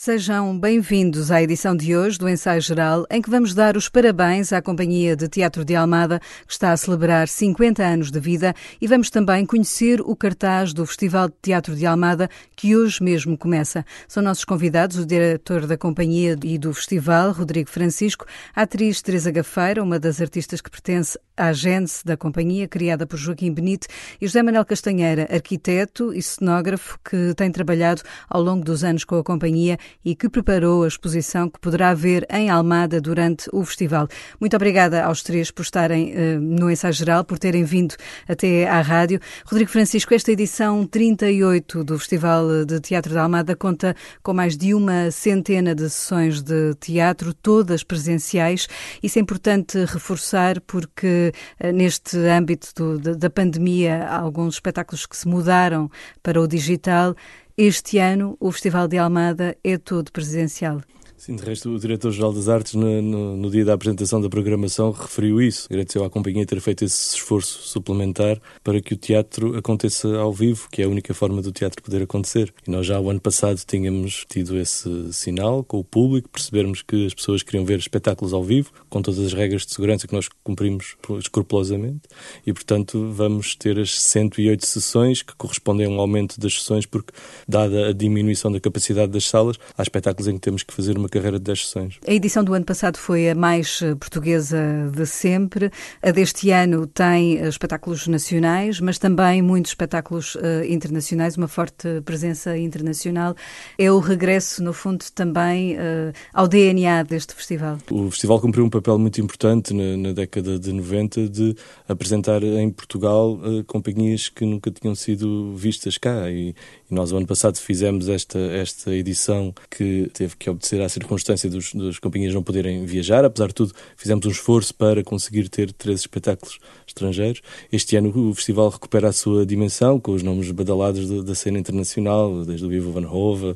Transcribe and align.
Sejam 0.00 0.56
bem-vindos 0.56 1.32
à 1.32 1.42
edição 1.42 1.74
de 1.74 1.96
hoje 1.96 2.16
do 2.20 2.28
Ensaio 2.28 2.60
Geral, 2.60 3.04
em 3.10 3.20
que 3.20 3.28
vamos 3.28 3.52
dar 3.52 3.76
os 3.76 3.88
parabéns 3.88 4.52
à 4.52 4.62
Companhia 4.62 5.16
de 5.16 5.26
Teatro 5.26 5.64
de 5.64 5.74
Almada, 5.74 6.20
que 6.46 6.52
está 6.52 6.70
a 6.70 6.76
celebrar 6.76 7.26
50 7.26 7.82
anos 7.82 8.08
de 8.12 8.20
vida, 8.20 8.54
e 8.80 8.86
vamos 8.86 9.10
também 9.10 9.44
conhecer 9.44 10.00
o 10.00 10.14
cartaz 10.14 10.72
do 10.72 10.86
Festival 10.86 11.28
de 11.28 11.34
Teatro 11.42 11.74
de 11.74 11.84
Almada, 11.84 12.30
que 12.54 12.76
hoje 12.76 13.02
mesmo 13.02 13.36
começa. 13.36 13.84
São 14.06 14.22
nossos 14.22 14.44
convidados 14.44 14.98
o 14.98 15.04
diretor 15.04 15.66
da 15.66 15.76
Companhia 15.76 16.36
e 16.44 16.56
do 16.58 16.72
Festival, 16.72 17.32
Rodrigo 17.32 17.68
Francisco, 17.68 18.24
a 18.54 18.62
atriz 18.62 19.02
Teresa 19.02 19.32
Gafeira, 19.32 19.82
uma 19.82 19.98
das 19.98 20.20
artistas 20.20 20.60
que 20.60 20.70
pertence 20.70 21.18
à 21.36 21.52
Gênese 21.52 22.04
da 22.04 22.16
Companhia, 22.16 22.68
criada 22.68 23.04
por 23.04 23.16
Joaquim 23.16 23.52
Benito, 23.52 23.88
e 24.20 24.28
José 24.28 24.44
Manuel 24.44 24.64
Castanheira, 24.64 25.28
arquiteto 25.28 26.14
e 26.14 26.22
cenógrafo, 26.22 27.00
que 27.04 27.34
tem 27.34 27.50
trabalhado 27.50 28.02
ao 28.30 28.40
longo 28.40 28.64
dos 28.64 28.84
anos 28.84 29.02
com 29.02 29.16
a 29.16 29.24
Companhia 29.24 29.76
e 30.04 30.14
que 30.14 30.28
preparou 30.28 30.84
a 30.84 30.88
exposição 30.88 31.48
que 31.48 31.58
poderá 31.58 31.94
ver 31.94 32.26
em 32.30 32.50
Almada 32.50 33.00
durante 33.00 33.48
o 33.52 33.64
festival. 33.64 34.08
Muito 34.40 34.54
obrigada 34.56 35.04
aos 35.04 35.22
três 35.22 35.50
por 35.50 35.62
estarem 35.62 36.12
uh, 36.12 36.40
no 36.40 36.70
ensaio 36.70 36.92
geral, 36.92 37.24
por 37.24 37.38
terem 37.38 37.64
vindo 37.64 37.94
até 38.28 38.68
à 38.68 38.80
rádio. 38.80 39.20
Rodrigo 39.44 39.70
Francisco, 39.70 40.14
esta 40.14 40.32
edição 40.32 40.86
38 40.86 41.84
do 41.84 41.98
Festival 41.98 42.64
de 42.64 42.80
Teatro 42.80 43.14
da 43.14 43.22
Almada 43.22 43.54
conta 43.56 43.94
com 44.22 44.32
mais 44.32 44.56
de 44.56 44.74
uma 44.74 45.10
centena 45.10 45.74
de 45.74 45.88
sessões 45.90 46.42
de 46.42 46.74
teatro, 46.76 47.34
todas 47.34 47.82
presenciais. 47.82 48.68
Isso 49.02 49.18
é 49.18 49.22
importante 49.22 49.84
reforçar 49.84 50.60
porque 50.62 51.32
uh, 51.62 51.72
neste 51.72 52.16
âmbito 52.16 52.98
do, 52.98 53.16
da 53.16 53.30
pandemia 53.30 54.04
há 54.04 54.18
alguns 54.18 54.54
espetáculos 54.54 55.06
que 55.06 55.16
se 55.16 55.28
mudaram 55.28 55.90
para 56.22 56.40
o 56.40 56.46
digital 56.46 57.14
este 57.60 57.98
ano, 57.98 58.36
o 58.38 58.52
Festival 58.52 58.86
de 58.86 58.98
Almada 58.98 59.56
é 59.64 59.76
todo 59.76 60.12
presencial. 60.12 60.80
Sim, 61.18 61.34
de 61.34 61.44
resto, 61.44 61.74
o 61.74 61.78
Diretor-Geral 61.80 62.32
das 62.32 62.48
Artes, 62.48 62.74
no, 62.74 63.02
no, 63.02 63.36
no, 63.36 63.50
dia 63.50 63.64
da 63.64 63.74
apresentação 63.74 64.20
da 64.20 64.28
programação, 64.28 64.92
referiu 64.92 65.42
isso. 65.42 65.66
Agradeceu 65.68 66.04
à 66.04 66.08
companhia 66.08 66.46
ter 66.46 66.60
feito 66.60 66.84
esse 66.84 67.16
esforço 67.16 67.60
suplementar 67.62 68.40
para 68.62 68.80
que 68.80 68.94
o 68.94 68.96
teatro 68.96 69.56
aconteça 69.58 70.16
ao 70.16 70.32
vivo, 70.32 70.68
que 70.70 70.80
é 70.80 70.84
a 70.84 70.88
única 70.88 71.12
forma 71.12 71.42
do 71.42 71.50
teatro 71.50 71.82
poder 71.82 72.04
acontecer. 72.04 72.54
E 72.64 72.70
nós 72.70 72.86
já 72.86 73.00
o 73.00 73.10
ano 73.10 73.20
passado 73.20 73.60
tínhamos 73.66 74.24
tido 74.28 74.56
esse 74.56 75.12
sinal 75.12 75.64
com 75.64 75.80
o 75.80 75.84
público, 75.84 76.28
percebermos 76.28 76.82
que 76.82 77.06
as 77.06 77.14
pessoas 77.14 77.42
queriam 77.42 77.64
ver 77.64 77.80
espetáculos 77.80 78.32
ao 78.32 78.44
vivo, 78.44 78.70
com 78.88 79.02
todas 79.02 79.18
as 79.18 79.32
regras 79.32 79.66
de 79.66 79.74
segurança 79.74 80.06
que 80.06 80.14
nós 80.14 80.28
cumprimos 80.44 80.96
escrupulosamente. 81.18 82.02
E, 82.46 82.52
portanto, 82.52 83.10
vamos 83.12 83.56
ter 83.56 83.76
as 83.76 84.00
108 84.00 84.64
sessões, 84.64 85.22
que 85.22 85.34
correspondem 85.34 85.88
a 85.88 85.90
um 85.90 85.98
aumento 86.00 86.38
das 86.38 86.54
sessões, 86.54 86.86
porque, 86.86 87.12
dada 87.48 87.88
a 87.88 87.92
diminuição 87.92 88.52
da 88.52 88.60
capacidade 88.60 89.10
das 89.10 89.26
salas, 89.26 89.56
há 89.76 89.82
espetáculos 89.82 90.28
em 90.28 90.34
que 90.34 90.40
temos 90.40 90.62
que 90.62 90.72
fazer 90.72 90.96
uma 90.96 91.07
uma 91.08 91.10
carreira 91.10 91.38
de 91.38 91.44
10 91.44 91.66
sessões. 91.66 91.98
A 92.06 92.12
edição 92.12 92.44
do 92.44 92.52
ano 92.52 92.64
passado 92.64 92.98
foi 92.98 93.30
a 93.30 93.34
mais 93.34 93.80
eh, 93.82 93.94
portuguesa 93.94 94.58
de 94.94 95.06
sempre. 95.06 95.70
A 96.02 96.10
deste 96.10 96.50
ano 96.50 96.86
tem 96.86 97.38
eh, 97.38 97.48
espetáculos 97.48 98.06
nacionais, 98.06 98.78
mas 98.80 98.98
também 98.98 99.40
muitos 99.40 99.70
espetáculos 99.70 100.34
uh, 100.34 100.64
internacionais, 100.68 101.36
uma 101.36 101.48
forte 101.48 102.00
presença 102.04 102.56
internacional. 102.56 103.34
É 103.78 103.90
o 103.90 103.98
regresso, 103.98 104.62
no 104.62 104.72
fundo, 104.72 105.04
também 105.14 105.76
uh, 105.76 106.12
ao 106.34 106.46
DNA 106.46 107.02
deste 107.04 107.34
festival. 107.34 107.78
O 107.90 108.10
festival 108.10 108.40
cumpriu 108.40 108.64
um 108.64 108.70
papel 108.70 108.98
muito 108.98 109.20
importante 109.20 109.72
na, 109.72 109.96
na 109.96 110.12
década 110.12 110.58
de 110.58 110.72
90 110.72 111.28
de 111.28 111.56
apresentar 111.88 112.42
em 112.42 112.70
Portugal 112.70 113.34
uh, 113.34 113.64
companhias 113.64 114.28
que 114.28 114.44
nunca 114.44 114.70
tinham 114.70 114.94
sido 114.94 115.54
vistas 115.56 115.96
cá 115.96 116.30
e, 116.30 116.54
e 116.90 116.94
nós, 116.94 117.12
o 117.12 117.16
ano 117.16 117.26
passado, 117.26 117.58
fizemos 117.58 118.08
esta, 118.08 118.38
esta 118.38 118.94
edição 118.94 119.54
que 119.70 120.10
teve 120.14 120.36
que 120.36 120.48
obedecer 120.48 120.80
à 120.80 120.88
circunstância 120.88 121.50
dos, 121.50 121.74
das 121.74 121.98
companhias 121.98 122.32
não 122.32 122.42
poderem 122.42 122.84
viajar. 122.86 123.24
Apesar 123.24 123.48
de 123.48 123.54
tudo, 123.54 123.74
fizemos 123.96 124.24
um 124.24 124.30
esforço 124.30 124.74
para 124.74 125.04
conseguir 125.04 125.48
ter 125.48 125.70
três 125.72 126.00
espetáculos 126.00 126.58
estrangeiros. 126.86 127.42
Este 127.70 127.96
ano 127.96 128.30
o 128.30 128.34
festival 128.34 128.70
recupera 128.70 129.08
a 129.08 129.12
sua 129.12 129.44
dimensão, 129.44 130.00
com 130.00 130.12
os 130.12 130.22
nomes 130.22 130.50
badalados 130.50 131.24
da 131.24 131.34
cena 131.34 131.58
internacional, 131.58 132.44
desde 132.44 132.64
o 132.64 132.68
Vivo 132.68 132.90
Van 132.90 133.06
Hove, 133.06 133.54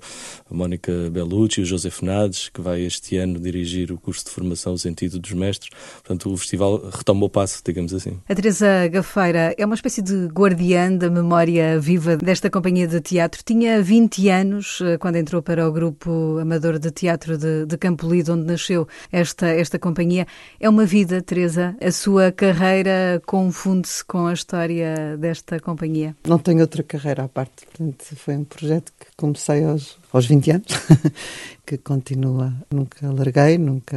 a 0.50 0.54
Mónica 0.54 0.92
Bellucci, 1.10 1.62
o 1.62 1.64
José 1.64 1.90
Nades, 2.02 2.50
que 2.50 2.60
vai 2.60 2.82
este 2.82 3.16
ano 3.16 3.38
dirigir 3.38 3.92
o 3.92 3.98
curso 3.98 4.24
de 4.24 4.30
formação 4.30 4.74
O 4.74 4.78
Sentido 4.78 5.18
dos 5.18 5.32
Mestres. 5.32 5.70
Portanto, 5.94 6.30
o 6.30 6.36
festival 6.36 6.90
retoma 6.90 7.24
o 7.24 7.30
passo, 7.30 7.62
digamos 7.64 7.94
assim. 7.94 8.18
A 8.28 8.34
Teresa 8.34 8.88
Gafeira 8.88 9.54
é 9.56 9.64
uma 9.64 9.74
espécie 9.74 10.02
de 10.02 10.26
guardiã 10.26 10.92
da 10.92 11.08
memória 11.08 11.78
viva 11.80 12.16
desta 12.16 12.50
companhia 12.50 12.86
de 12.86 13.00
teatro 13.00 13.21
teatro. 13.22 13.42
Tinha 13.44 13.80
20 13.80 14.28
anos 14.28 14.80
eh, 14.82 14.98
quando 14.98 15.16
entrou 15.16 15.42
para 15.42 15.68
o 15.68 15.72
grupo 15.72 16.38
amador 16.40 16.78
de 16.78 16.90
teatro 16.90 17.38
de, 17.38 17.66
de 17.66 17.78
Campolide, 17.78 18.32
onde 18.32 18.44
nasceu 18.44 18.88
esta, 19.12 19.46
esta 19.48 19.78
companhia. 19.78 20.26
É 20.58 20.68
uma 20.68 20.84
vida, 20.84 21.22
Teresa. 21.22 21.76
A 21.80 21.92
sua 21.92 22.32
carreira 22.32 23.22
confunde-se 23.24 24.04
com 24.04 24.26
a 24.26 24.32
história 24.32 25.16
desta 25.16 25.60
companhia? 25.60 26.16
Não 26.26 26.38
tenho 26.38 26.60
outra 26.60 26.82
carreira 26.82 27.24
à 27.24 27.28
parte. 27.28 27.64
Portanto, 27.66 28.04
foi 28.16 28.36
um 28.36 28.44
projeto 28.44 28.92
que 28.98 29.06
comecei 29.16 29.64
aos, 29.64 29.98
aos 30.12 30.26
20 30.26 30.50
anos, 30.50 30.66
que 31.64 31.78
continua. 31.78 32.52
Nunca 32.70 33.10
larguei, 33.10 33.56
nunca. 33.56 33.96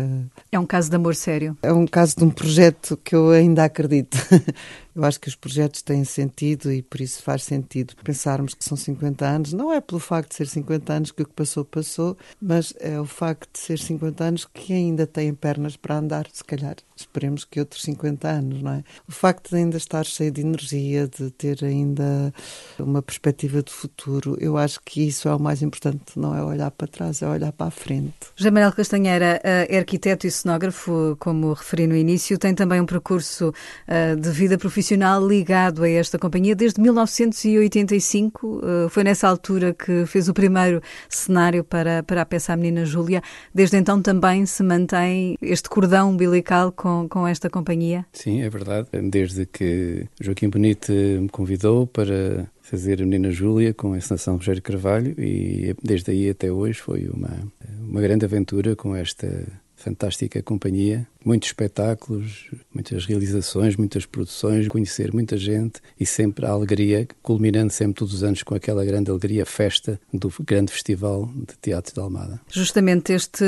É 0.52 0.58
um 0.58 0.66
caso 0.66 0.90
de 0.90 0.96
amor 0.96 1.16
sério? 1.16 1.58
É 1.62 1.74
um 1.74 1.86
caso 1.86 2.16
de 2.18 2.24
um 2.24 2.30
projeto 2.30 2.98
que 3.04 3.16
eu 3.16 3.32
ainda 3.32 3.64
acredito. 3.66 4.18
Eu 4.96 5.04
acho 5.04 5.20
que 5.20 5.28
os 5.28 5.36
projetos 5.36 5.82
têm 5.82 6.06
sentido 6.06 6.72
e 6.72 6.82
por 6.82 7.02
isso 7.02 7.22
faz 7.22 7.44
sentido 7.44 7.94
pensarmos 8.02 8.54
que 8.54 8.64
são 8.64 8.78
50 8.78 9.26
anos. 9.26 9.52
Não 9.52 9.74
é 9.74 9.82
pelo 9.82 10.00
facto 10.00 10.30
de 10.30 10.36
ser 10.36 10.48
50 10.48 10.94
anos 10.94 11.12
que 11.12 11.22
o 11.22 11.26
que 11.26 11.34
passou, 11.34 11.66
passou, 11.66 12.18
mas 12.42 12.74
é 12.80 12.98
o 12.98 13.06
facto 13.06 13.50
de 13.52 13.60
ser 13.60 13.78
50 13.78 14.24
anos 14.24 14.46
que 14.46 14.72
ainda 14.72 15.06
têm 15.06 15.34
pernas 15.34 15.76
para 15.76 15.98
andar, 15.98 16.28
se 16.32 16.46
calhar. 16.46 16.78
Esperemos 16.96 17.44
que 17.44 17.60
outros 17.60 17.82
50 17.82 18.26
anos, 18.26 18.62
não 18.62 18.72
é? 18.72 18.84
O 19.06 19.12
facto 19.12 19.50
de 19.50 19.58
ainda 19.58 19.76
estar 19.76 20.06
cheio 20.06 20.32
de 20.32 20.40
energia, 20.40 21.10
de 21.10 21.30
ter 21.30 21.66
ainda 21.66 22.34
uma 22.80 23.02
perspectiva 23.02 23.62
de 23.62 23.74
futuro, 23.74 24.38
eu 24.40 24.58
acho 24.58 24.80
que 24.80 25.06
isso 25.06 25.28
é 25.28 25.36
o 25.36 25.40
mais 25.40 25.62
importante. 25.62 26.05
Não 26.16 26.36
é 26.36 26.44
olhar 26.44 26.72
para 26.72 26.88
trás, 26.88 27.22
é 27.22 27.28
olhar 27.28 27.52
para 27.52 27.68
a 27.68 27.72
frente. 27.72 28.14
José 28.36 28.52
Manuel 28.52 28.72
Castanheira 28.72 29.40
é 29.44 29.78
arquiteto 29.78 30.28
e 30.28 30.32
cenógrafo, 30.32 31.16
como 31.20 31.54
referi 31.54 31.88
no 31.88 31.96
início, 31.96 32.38
tem 32.38 32.54
também 32.54 32.80
um 32.80 32.86
percurso 32.86 33.50
uh, 33.50 34.16
de 34.16 34.30
vida 34.30 34.58
profissional 34.58 34.76
profissional 34.86 35.26
ligado 35.26 35.84
a 35.84 35.90
esta 35.90 36.20
companhia 36.20 36.56
desde 36.56 36.82
1985. 36.82 38.62
Eh, 38.64 38.90
foi 38.90 39.04
nessa 39.04 39.28
altura 39.28 39.74
que 39.74 40.06
fez 40.06 40.30
o 40.30 40.34
primeiro 40.34 40.82
cenário 41.10 41.64
para, 41.64 42.04
para 42.04 42.22
a 42.22 42.26
peça 42.26 42.54
A 42.54 42.58
Menina 42.58 42.86
Júlia. 42.86 43.22
Desde 43.54 43.78
então 43.78 44.02
também 44.02 44.46
se 44.46 44.62
mantém 44.64 45.38
este 45.42 45.70
cordão 45.70 46.12
umbilical 46.12 46.72
com, 46.72 47.08
com 47.10 47.28
esta 47.28 47.50
companhia? 47.50 48.06
Sim, 48.14 48.42
é 48.42 48.50
verdade. 48.50 48.88
Desde 49.10 49.46
que 49.46 50.08
Joaquim 50.20 50.50
Bonito 50.50 50.92
me 50.92 51.30
convidou 51.30 51.88
para 51.88 52.48
fazer 52.66 53.00
a 53.00 53.06
Menina 53.06 53.30
Júlia 53.30 53.74
com 53.74 53.94
a 53.94 53.98
encenação 53.98 54.38
Rogério 54.38 54.62
Carvalho 54.62 55.14
e 55.20 55.76
desde 55.84 56.10
aí 56.10 56.30
até 56.32 56.52
hoje 56.52 56.80
foi 56.80 57.08
uma, 57.08 57.30
uma 57.80 58.02
grande 58.02 58.26
aventura 58.26 58.76
com 58.76 58.96
esta 58.96 59.28
fantástica 59.76 60.42
companhia. 60.42 61.08
Muitos 61.24 61.50
espetáculos, 61.50 62.50
muitas 62.76 63.06
realizações, 63.06 63.76
muitas 63.76 64.06
produções, 64.06 64.68
conhecer 64.68 65.12
muita 65.12 65.38
gente 65.38 65.80
e 66.00 66.06
sempre 66.06 66.46
a 66.46 66.50
alegria, 66.50 67.08
culminando 67.24 67.74
sempre 67.74 67.96
todos 67.96 68.14
os 68.14 68.24
anos 68.24 68.44
com 68.44 68.54
aquela 68.54 68.86
grande 68.86 69.10
alegria, 69.10 69.46
festa 69.46 70.00
do 70.14 70.32
grande 70.42 70.72
festival 70.72 71.28
de 71.34 71.56
teatro 71.62 71.94
de 71.94 72.00
Almada. 72.00 72.40
Justamente 72.52 73.14
este 73.14 73.46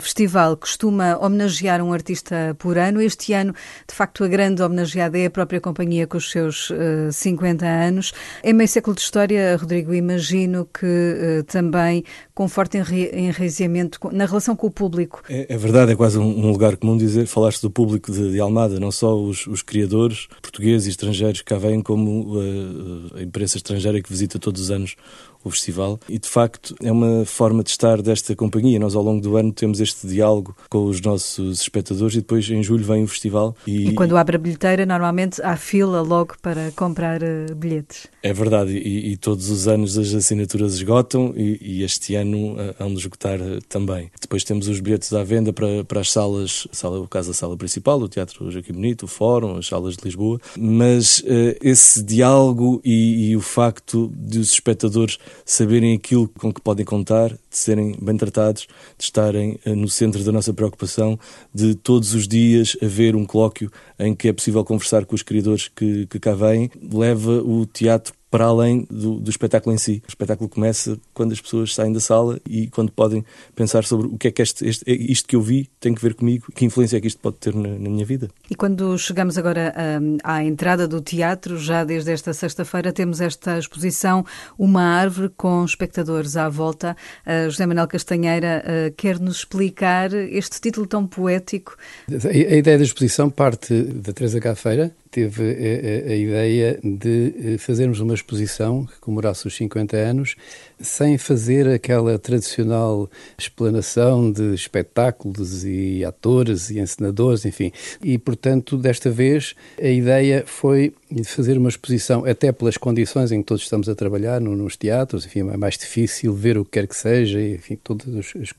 festival 0.00 0.56
costuma 0.56 1.18
homenagear 1.18 1.82
um 1.82 1.92
artista 1.92 2.56
por 2.58 2.78
ano. 2.78 3.02
Este 3.02 3.32
ano, 3.32 3.54
de 3.86 3.94
facto, 3.94 4.24
a 4.24 4.28
grande 4.28 4.62
homenageada 4.62 5.18
é 5.18 5.26
a 5.26 5.30
própria 5.30 5.60
companhia 5.60 6.06
com 6.06 6.16
os 6.16 6.30
seus 6.30 6.70
uh, 6.70 7.08
eh, 7.08 7.12
50 7.12 7.66
anos. 7.66 8.12
Em 8.42 8.52
meio 8.52 8.68
século 8.68 8.94
de 8.94 9.02
história, 9.02 9.56
Rodrigo, 9.56 9.92
imagino 9.92 10.66
que 10.66 10.86
uh, 10.86 11.44
também 11.44 12.04
com 12.34 12.48
forte 12.48 12.78
enraizamento 12.78 13.98
na 14.12 14.24
relação 14.24 14.54
com 14.54 14.68
o 14.68 14.70
público. 14.70 15.22
É, 15.28 15.52
é 15.52 15.56
verdade, 15.56 15.92
é 15.92 15.96
quase 15.96 16.18
um, 16.18 16.46
um 16.46 16.50
lugar 16.52 16.76
comum 16.76 16.96
dizer 16.96 17.08
dizer, 17.08 17.26
falaste 17.26 17.62
do 17.62 17.70
público 17.70 18.12
de, 18.12 18.32
de 18.32 18.40
Almada, 18.40 18.67
não 18.80 18.90
só 18.90 19.16
os, 19.16 19.46
os, 19.46 19.62
criadores 19.62 20.26
portugueses 20.42 20.86
e 20.86 20.90
estrangeiros 20.90 21.40
que 21.40 21.46
cá 21.46 21.58
vêm, 21.58 21.80
como 21.80 22.38
a, 22.38 22.44
eh, 22.44 23.20
a 23.20 23.22
imprensa 23.22 23.56
estrangeira 23.56 24.02
que 24.02 24.10
visita 24.10 24.38
todos 24.38 24.62
os 24.62 24.70
anos 24.70 24.96
o 25.44 25.50
festival. 25.50 25.98
E 26.08 26.18
de 26.18 26.28
facto 26.28 26.74
é 26.82 26.90
uma 26.90 27.24
forma 27.24 27.62
de 27.62 27.70
estar 27.70 28.02
desta 28.02 28.34
companhia. 28.34 28.78
Nós 28.78 28.94
ao 28.94 29.02
longo 29.02 29.20
do 29.20 29.36
ano 29.36 29.52
temos 29.52 29.80
este 29.80 30.06
diálogo 30.06 30.56
com 30.68 30.84
os 30.84 31.00
nossos 31.00 31.60
espectadores 31.60 32.14
e 32.14 32.18
depois 32.18 32.48
em 32.50 32.62
julho 32.62 32.84
vem 32.84 33.04
o 33.04 33.08
festival. 33.08 33.56
E, 33.66 33.88
e 33.88 33.94
quando 33.94 34.16
abre 34.16 34.36
a 34.36 34.38
bilheteira, 34.38 34.84
normalmente 34.84 35.40
há 35.42 35.56
fila 35.56 36.00
logo 36.00 36.34
para 36.42 36.72
comprar 36.72 37.22
uh, 37.22 37.54
bilhetes. 37.54 38.06
É 38.22 38.32
verdade, 38.32 38.72
e, 38.72 39.12
e, 39.12 39.16
todos 39.16 39.50
os 39.50 39.68
anos 39.68 39.96
as 39.96 40.14
assinaturas 40.14 40.74
esgotam 40.74 41.32
e, 41.36 41.58
e 41.60 41.82
este 41.82 42.14
ano 42.14 42.54
uh, 42.54 42.74
hão 42.78 42.92
de 42.92 43.00
esgotar 43.00 43.40
uh, 43.40 43.60
também. 43.68 44.10
Depois 44.20 44.44
temos 44.44 44.68
os 44.68 44.80
bilhetes 44.80 45.12
à 45.12 45.22
venda 45.22 45.52
para, 45.52 45.84
para 45.84 46.00
as 46.00 46.10
salas, 46.10 46.66
sala, 46.72 47.00
o 47.00 47.08
caso 47.08 47.28
da 47.28 47.34
sala 47.34 47.56
principal, 47.56 48.00
o 48.00 48.08
Teatro 48.08 48.50
Joaquim 48.50 48.72
Bonito, 48.72 49.04
o 49.04 49.08
Fórum, 49.08 49.56
as 49.56 49.66
salas 49.66 49.96
de 49.96 50.04
Lisboa, 50.04 50.40
mas 50.56 51.22
esse 51.62 52.02
diálogo 52.02 52.80
e, 52.84 53.30
e 53.30 53.36
o 53.36 53.40
facto 53.40 54.12
de 54.14 54.38
os 54.38 54.52
espectadores 54.52 55.18
saberem 55.44 55.94
aquilo 55.94 56.28
com 56.28 56.52
que 56.52 56.60
podem 56.60 56.84
contar, 56.84 57.30
de 57.30 57.38
serem 57.50 57.96
bem 58.00 58.16
tratados, 58.16 58.66
de 58.96 59.04
estarem 59.04 59.58
uh, 59.66 59.74
no 59.74 59.88
centro 59.88 60.22
da 60.24 60.32
nossa 60.32 60.52
preocupação, 60.52 61.18
de 61.54 61.74
todos 61.74 62.14
os 62.14 62.26
dias 62.26 62.76
haver 62.82 63.16
um 63.16 63.24
colóquio 63.24 63.70
em 63.98 64.14
que 64.14 64.28
é 64.28 64.32
possível 64.32 64.64
conversar 64.64 65.04
com 65.04 65.14
os 65.14 65.22
criadores 65.22 65.68
que, 65.68 66.06
que 66.06 66.18
cá 66.18 66.34
vêm, 66.34 66.70
leva 66.92 67.42
o 67.42 67.66
teatro 67.66 68.17
para 68.30 68.44
além 68.44 68.86
do, 68.90 69.18
do, 69.18 69.30
espetáculo 69.30 69.74
em 69.74 69.78
si. 69.78 70.02
O 70.06 70.08
espetáculo 70.08 70.48
começa 70.48 70.98
quando 71.14 71.32
as 71.32 71.40
pessoas 71.40 71.74
saem 71.74 71.92
da 71.92 72.00
sala 72.00 72.38
e 72.48 72.68
quando 72.68 72.92
podem 72.92 73.24
pensar 73.54 73.84
sobre 73.84 74.08
o 74.08 74.18
que 74.18 74.28
é 74.28 74.30
que 74.30 74.42
este, 74.42 74.66
este, 74.66 74.84
isto 74.86 75.26
que 75.26 75.36
eu 75.36 75.42
vi 75.42 75.70
tem 75.80 75.94
que 75.94 76.02
ver 76.02 76.14
comigo, 76.14 76.46
que 76.54 76.64
influência 76.64 76.96
é 76.96 77.00
que 77.00 77.06
isto 77.06 77.20
pode 77.20 77.36
ter 77.36 77.54
na, 77.54 77.68
na 77.68 77.90
minha 77.90 78.04
vida. 78.04 78.28
E 78.50 78.54
quando 78.54 78.96
chegamos 78.98 79.38
agora 79.38 79.74
um, 80.00 80.18
à 80.22 80.44
entrada 80.44 80.86
do 80.86 81.00
teatro, 81.00 81.58
já 81.58 81.84
desde 81.84 82.12
esta 82.12 82.32
sexta-feira 82.32 82.92
temos 82.92 83.20
esta 83.20 83.58
exposição 83.58 84.24
Uma 84.58 84.82
Árvore 84.82 85.30
com 85.36 85.64
espectadores 85.64 86.36
à 86.36 86.48
volta. 86.48 86.96
Uh, 87.26 87.50
José 87.50 87.66
Manuel 87.66 87.88
Castanheira 87.88 88.62
uh, 88.64 88.94
quer 88.94 89.18
nos 89.18 89.38
explicar 89.38 90.12
este 90.12 90.60
título 90.60 90.86
tão 90.86 91.06
poético. 91.06 91.76
A, 92.10 92.28
a 92.28 92.56
ideia 92.56 92.76
da 92.76 92.84
exposição 92.84 93.30
parte 93.30 93.82
da 93.82 94.12
Teresa 94.12 94.40
Cafeira, 94.40 94.94
teve 95.10 95.42
a, 95.42 96.10
a, 96.10 96.12
a, 96.12 96.16
ideia 96.16 96.78
de 96.82 97.34
eh, 97.54 97.58
fazermos 97.58 98.00
uma 98.00 98.14
exposição 98.14 98.84
que 98.86 98.98
comemorasse 99.00 99.46
os 99.46 99.56
50 99.56 99.96
anos 99.96 100.36
sem 100.80 101.18
fazer 101.18 101.68
aquela 101.68 102.18
tradicional 102.18 103.10
explanação 103.36 104.30
de 104.30 104.54
espetáculos 104.54 105.64
e 105.64 106.04
atores 106.04 106.70
e 106.70 106.78
encenadores, 106.78 107.44
enfim. 107.44 107.72
E, 108.02 108.18
portanto, 108.18 108.76
desta 108.76 109.10
vez 109.10 109.54
a 109.80 109.88
ideia 109.88 110.44
foi 110.46 110.92
fazer 111.24 111.56
uma 111.56 111.68
exposição, 111.68 112.24
até 112.24 112.52
pelas 112.52 112.76
condições 112.76 113.32
em 113.32 113.40
que 113.40 113.46
todos 113.46 113.62
estamos 113.62 113.88
a 113.88 113.94
trabalhar 113.94 114.40
no, 114.40 114.54
nos 114.54 114.76
teatros, 114.76 115.24
enfim, 115.24 115.40
é 115.40 115.56
mais 115.56 115.78
difícil 115.78 116.34
ver 116.34 116.58
o 116.58 116.64
que 116.64 116.72
quer 116.72 116.86
que 116.86 116.96
seja, 116.96 117.40
enfim, 117.40 117.78
todos 117.82 118.06
os, 118.34 118.52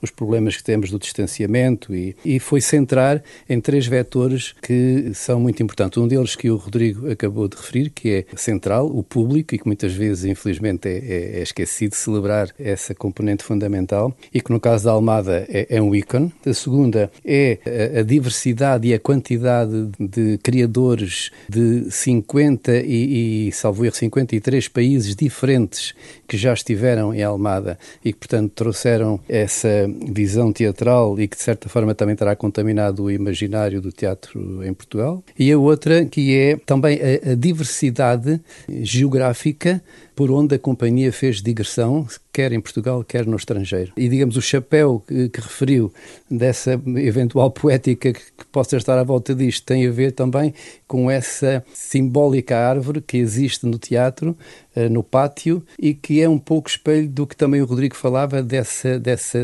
os, 0.00 0.10
problemas 0.10 0.56
que 0.56 0.64
temos 0.64 0.90
do 0.90 0.98
distanciamento, 0.98 1.94
e, 1.94 2.16
e 2.24 2.38
foi 2.38 2.60
centrar 2.60 3.22
em 3.48 3.60
três 3.60 3.86
vetores 3.86 4.54
que 4.62 5.12
são 5.14 5.40
muito 5.40 5.62
importantes. 5.62 5.98
Um 5.98 6.08
deles 6.08 6.34
que 6.34 6.50
o 6.50 6.56
Rodrigo 6.56 7.10
acabou 7.10 7.46
de 7.46 7.56
referir, 7.56 7.90
que 7.90 8.10
é 8.10 8.36
central, 8.36 8.86
o 8.86 9.02
público, 9.02 9.54
e 9.54 9.58
que 9.58 9.66
muitas 9.66 9.92
vezes, 9.92 10.24
infelizmente, 10.24 10.88
é, 10.88 10.98
é, 10.98 11.40
é 11.40 11.42
esquecido 11.52 11.94
celebrar 11.94 12.48
essa 12.58 12.94
componente 12.94 13.44
fundamental 13.44 14.14
e 14.32 14.40
que 14.40 14.50
no 14.50 14.58
caso 14.58 14.86
da 14.86 14.92
Almada 14.92 15.46
é, 15.48 15.66
é 15.68 15.82
um 15.82 15.94
ícone. 15.94 16.32
A 16.44 16.54
segunda 16.54 17.10
é 17.24 17.58
a, 17.94 18.00
a, 18.00 18.02
diversidade 18.02 18.88
e 18.88 18.94
a 18.94 18.98
quantidade 18.98 19.90
de 20.00 20.38
criadores 20.42 21.30
de 21.48 21.90
50 21.90 22.72
e, 22.78 23.48
e 23.48 23.52
salvo 23.52 23.84
erro, 23.84 23.94
53 23.94 24.68
países 24.68 25.14
diferentes 25.14 25.94
que 26.26 26.36
já 26.36 26.52
estiveram 26.52 27.14
em 27.14 27.22
Almada 27.22 27.78
e 28.04 28.12
que, 28.12 28.18
portanto, 28.18 28.52
trouxeram 28.54 29.20
essa 29.28 29.68
visão 30.10 30.52
teatral 30.52 31.20
e 31.20 31.28
que, 31.28 31.36
de 31.36 31.42
certa 31.42 31.68
forma, 31.68 31.94
também 31.94 32.16
terá 32.16 32.34
contaminado 32.34 33.04
o 33.04 33.10
imaginário 33.10 33.80
do 33.80 33.92
teatro 33.92 34.64
em 34.64 34.72
Portugal. 34.72 35.22
E 35.38 35.52
a 35.52 35.58
outra, 35.58 36.04
que 36.06 36.36
é 36.36 36.56
também 36.56 36.98
a, 36.98 37.32
a 37.32 37.34
diversidade 37.34 38.40
geográfica 38.68 39.82
por 40.14 40.30
onde 40.30 40.54
a 40.54 40.58
companhia 40.58 41.12
fez 41.12 41.42
digressão, 41.42 42.06
quer 42.32 42.52
em 42.52 42.60
Portugal, 42.60 43.02
quer 43.04 43.26
no 43.26 43.36
estrangeiro. 43.36 43.92
E, 43.96 44.08
digamos, 44.08 44.36
o 44.36 44.42
chapéu 44.42 45.02
que, 45.06 45.28
que 45.28 45.40
referiu 45.40 45.92
dessa 46.30 46.72
eventual 46.96 47.50
poética 47.50 48.12
que, 48.12 48.20
que, 48.20 48.44
possa 48.50 48.76
estar 48.76 48.98
à 48.98 49.02
volta 49.02 49.34
disto 49.34 49.64
tem 49.64 49.86
a 49.86 49.90
ver 49.90 50.12
também 50.12 50.54
com 50.92 51.10
essa 51.10 51.64
simbólica 51.72 52.54
árvore 52.54 53.00
que 53.00 53.16
existe 53.16 53.64
no 53.64 53.78
teatro, 53.78 54.36
uh, 54.76 54.90
no 54.90 55.02
pátio, 55.02 55.64
e 55.78 55.94
que 55.94 56.20
é 56.20 56.28
um 56.28 56.38
pouco 56.38 56.68
espelho 56.68 57.08
do 57.08 57.26
que 57.26 57.34
também 57.34 57.62
o 57.62 57.64
Rodrigo 57.64 57.96
falava, 57.96 58.42
dessa, 58.42 59.00
dessa 59.00 59.38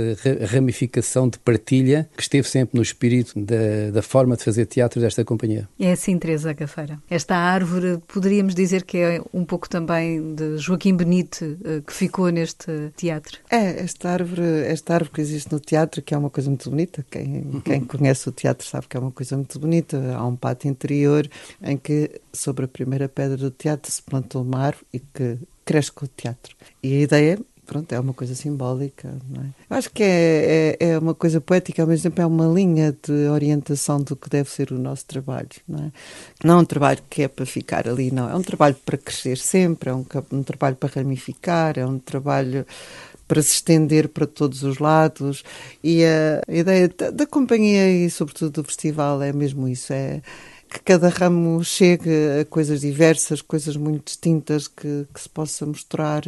ramificação 0.47 1.27
de 1.27 1.39
partilha 1.39 2.07
que 2.15 2.23
esteve 2.23 2.47
sempre 2.47 2.77
no 2.77 2.83
espírito 2.83 3.33
da, 3.41 3.91
da 3.95 4.03
forma 4.03 4.37
de 4.37 4.45
fazer 4.45 4.67
teatro 4.67 5.01
desta 5.01 5.25
companhia. 5.25 5.67
É 5.81 5.93
assim, 5.93 6.19
Teresa 6.19 6.53
Cafeira. 6.53 6.99
Esta 7.09 7.35
árvore, 7.35 7.97
poderíamos 8.07 8.55
dizer 8.55 8.85
que 8.85 8.99
é 8.99 9.23
um 9.33 9.47
pouco 9.47 9.71
também 9.71 10.35
de 10.35 10.59
Joaquim 10.59 10.95
Benite 10.95 11.57
eh, 11.65 11.81
que 11.81 11.95
ficou 11.95 12.29
neste 12.29 12.91
teatro? 12.95 13.39
É, 13.51 13.81
esta 13.81 14.11
árvore, 14.11 14.43
esta 14.67 14.93
árvore 14.93 15.13
que 15.15 15.21
existe 15.23 15.51
no 15.51 15.61
teatro, 15.61 16.03
que 16.03 16.13
é 16.13 16.19
uma 16.19 16.29
coisa 16.29 16.51
muito 16.51 16.69
bonita, 16.69 17.07
quem, 17.11 17.63
quem 17.65 17.81
conhece 17.89 18.29
o 18.29 18.33
teatro 18.33 18.67
sabe 18.67 18.87
que 18.87 18.99
é 18.99 19.01
uma 19.01 19.13
coisa 19.13 19.35
muito 19.35 19.59
bonita. 19.59 20.15
Há 20.15 20.27
um 20.27 20.37
pátio 20.37 20.69
interior 20.69 21.27
em 21.63 21.77
que, 21.77 22.21
sobre 22.33 22.65
a 22.65 22.69
primeira 22.69 23.09
pedra 23.09 23.37
do 23.37 23.51
teatro, 23.51 23.91
se 23.91 24.03
plantou 24.03 24.43
uma 24.43 24.59
árvore 24.59 24.87
e 24.93 25.01
que 25.01 25.39
cresce 25.65 25.93
com 25.93 26.05
o 26.05 26.09
teatro. 26.09 26.57
E 26.83 26.97
a 26.97 27.01
ideia 27.01 27.39
pronto, 27.69 27.93
é 27.93 28.01
uma 28.01 28.15
coisa 28.15 28.35
simbólica, 28.35 29.15
não 29.29 29.43
é? 29.43 29.77
Acho 29.77 29.91
que 29.91 30.03
é, 30.03 30.77
é, 30.81 30.89
é, 30.89 30.99
uma 30.99 31.15
coisa 31.15 31.39
poética, 31.39 31.83
ao 31.83 31.87
mesmo 31.87 32.05
tempo 32.05 32.23
é 32.23 32.27
uma 32.27 32.47
linha 32.47 32.97
de 33.07 33.29
orientação 33.29 34.01
do 34.03 34.17
que 34.17 34.31
deve 34.31 34.51
ser 34.51 34.73
o 34.73 34.79
nosso 34.79 35.05
trabalho, 35.05 35.51
não 35.69 35.85
é? 35.85 35.93
Não 36.43 36.59
é 36.59 36.63
um 36.63 36.65
trabalho 36.65 37.01
que 37.11 37.23
é 37.23 37.29
para 37.29 37.45
ficar 37.45 37.87
ali, 37.87 38.11
não. 38.11 38.29
É 38.29 38.35
um 38.35 38.43
trabalho 38.43 38.75
para 38.87 38.97
crescer 38.97 39.37
sempre, 39.37 39.91
é 39.91 39.95
um, 39.95 40.05
um 40.33 40.43
trabalho 40.43 40.77
para 40.77 40.89
ramificar, 40.95 41.79
é 41.79 41.85
um 41.85 41.99
trabalho 41.99 42.67
para 43.29 43.43
se 43.43 43.57
estender 43.57 44.09
para 44.09 44.27
todos 44.27 44.63
os 44.63 44.79
lados 44.79 45.45
e 45.85 46.03
a, 46.03 46.41
ideia 46.49 46.89
da, 46.89 47.11
da 47.11 47.27
companhia 47.27 47.91
e 47.91 48.09
sobretudo 48.09 48.63
do 48.63 48.65
festival 48.65 49.21
é 49.21 49.35
mesmo 49.35 49.69
isso, 49.69 49.93
é 49.93 50.23
que 50.69 50.81
cada 50.81 51.09
ramo 51.09 51.63
chegue 51.65 52.11
a 52.41 52.45
coisas 52.45 52.81
diversas, 52.81 53.41
coisas 53.41 53.77
muito 53.77 54.07
distintas 54.07 54.69
que, 54.69 55.07
que 55.13 55.21
se 55.21 55.29
possa 55.29 55.65
mostrar, 55.65 56.23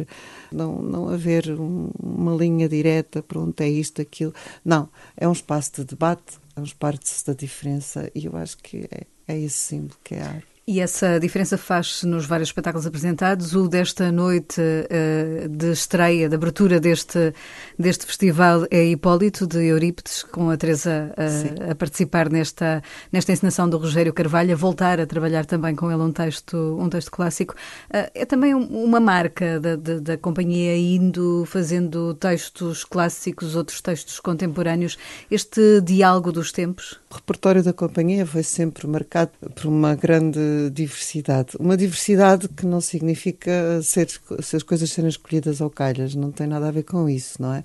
não, 0.51 0.81
não 0.81 1.09
haver 1.09 1.49
um, 1.51 1.89
uma 2.01 2.35
linha 2.35 2.67
direta 2.67 3.21
para 3.21 3.39
onde 3.39 3.63
é 3.63 3.69
isto, 3.69 4.01
aquilo. 4.01 4.33
Não, 4.65 4.89
é 5.15 5.27
um 5.27 5.31
espaço 5.31 5.73
de 5.75 5.85
debate, 5.85 6.39
é 6.55 6.59
um 6.59 6.63
espaço 6.63 7.25
da 7.25 7.33
diferença 7.33 8.09
e 8.15 8.25
eu 8.25 8.35
acho 8.35 8.57
que 8.57 8.87
é, 8.91 9.05
é 9.27 9.39
esse 9.39 9.57
símbolo 9.57 9.95
que 10.03 10.15
é 10.15 10.21
a 10.21 10.27
arte. 10.27 10.50
E 10.67 10.79
essa 10.79 11.19
diferença 11.19 11.57
faz-se 11.57 12.05
nos 12.05 12.27
vários 12.27 12.49
espetáculos 12.49 12.85
apresentados. 12.85 13.55
O 13.55 13.67
desta 13.67 14.11
noite 14.11 14.61
uh, 14.61 15.49
de 15.49 15.71
estreia, 15.71 16.29
de 16.29 16.35
abertura 16.35 16.79
deste, 16.79 17.33
deste 17.79 18.05
festival 18.05 18.67
é 18.69 18.85
Hipólito, 18.85 19.47
de 19.47 19.57
Eurípides, 19.57 20.21
com 20.21 20.51
a 20.51 20.57
Teresa 20.57 21.13
uh, 21.17 21.71
a 21.71 21.75
participar 21.75 22.29
nesta, 22.29 22.83
nesta 23.11 23.31
encenação 23.31 23.67
do 23.67 23.79
Rogério 23.79 24.13
Carvalho, 24.13 24.53
a 24.53 24.55
voltar 24.55 24.99
a 24.99 25.07
trabalhar 25.07 25.47
também 25.47 25.75
com 25.75 25.91
ele 25.91 26.01
um 26.01 26.11
texto, 26.11 26.77
um 26.79 26.87
texto 26.89 27.09
clássico. 27.09 27.55
Uh, 27.89 28.11
é 28.13 28.23
também 28.23 28.53
uma 28.53 28.99
marca 28.99 29.59
da, 29.59 29.75
da, 29.75 29.99
da, 29.99 30.17
companhia 30.17 30.77
indo 30.77 31.43
fazendo 31.47 32.13
textos 32.13 32.83
clássicos, 32.83 33.55
outros 33.55 33.81
textos 33.81 34.19
contemporâneos, 34.19 34.95
este 35.29 35.81
diálogo 35.81 36.31
dos 36.31 36.51
tempos? 36.51 36.99
O 37.09 37.15
repertório 37.15 37.63
da 37.63 37.73
companhia 37.73 38.27
foi 38.27 38.43
sempre 38.43 38.85
marcado 38.85 39.31
por 39.55 39.65
uma 39.65 39.95
grande 39.95 40.50
diversidade. 40.71 41.57
Uma 41.59 41.77
diversidade 41.77 42.47
que 42.47 42.65
não 42.65 42.81
significa 42.81 43.81
ser, 43.81 44.07
se 44.41 44.55
as 44.55 44.63
coisas 44.63 44.91
serem 44.91 45.09
escolhidas 45.09 45.61
ao 45.61 45.69
calhas, 45.69 46.15
não 46.15 46.31
tem 46.31 46.47
nada 46.47 46.67
a 46.67 46.71
ver 46.71 46.83
com 46.83 47.09
isso, 47.09 47.41
não 47.41 47.53
é? 47.53 47.63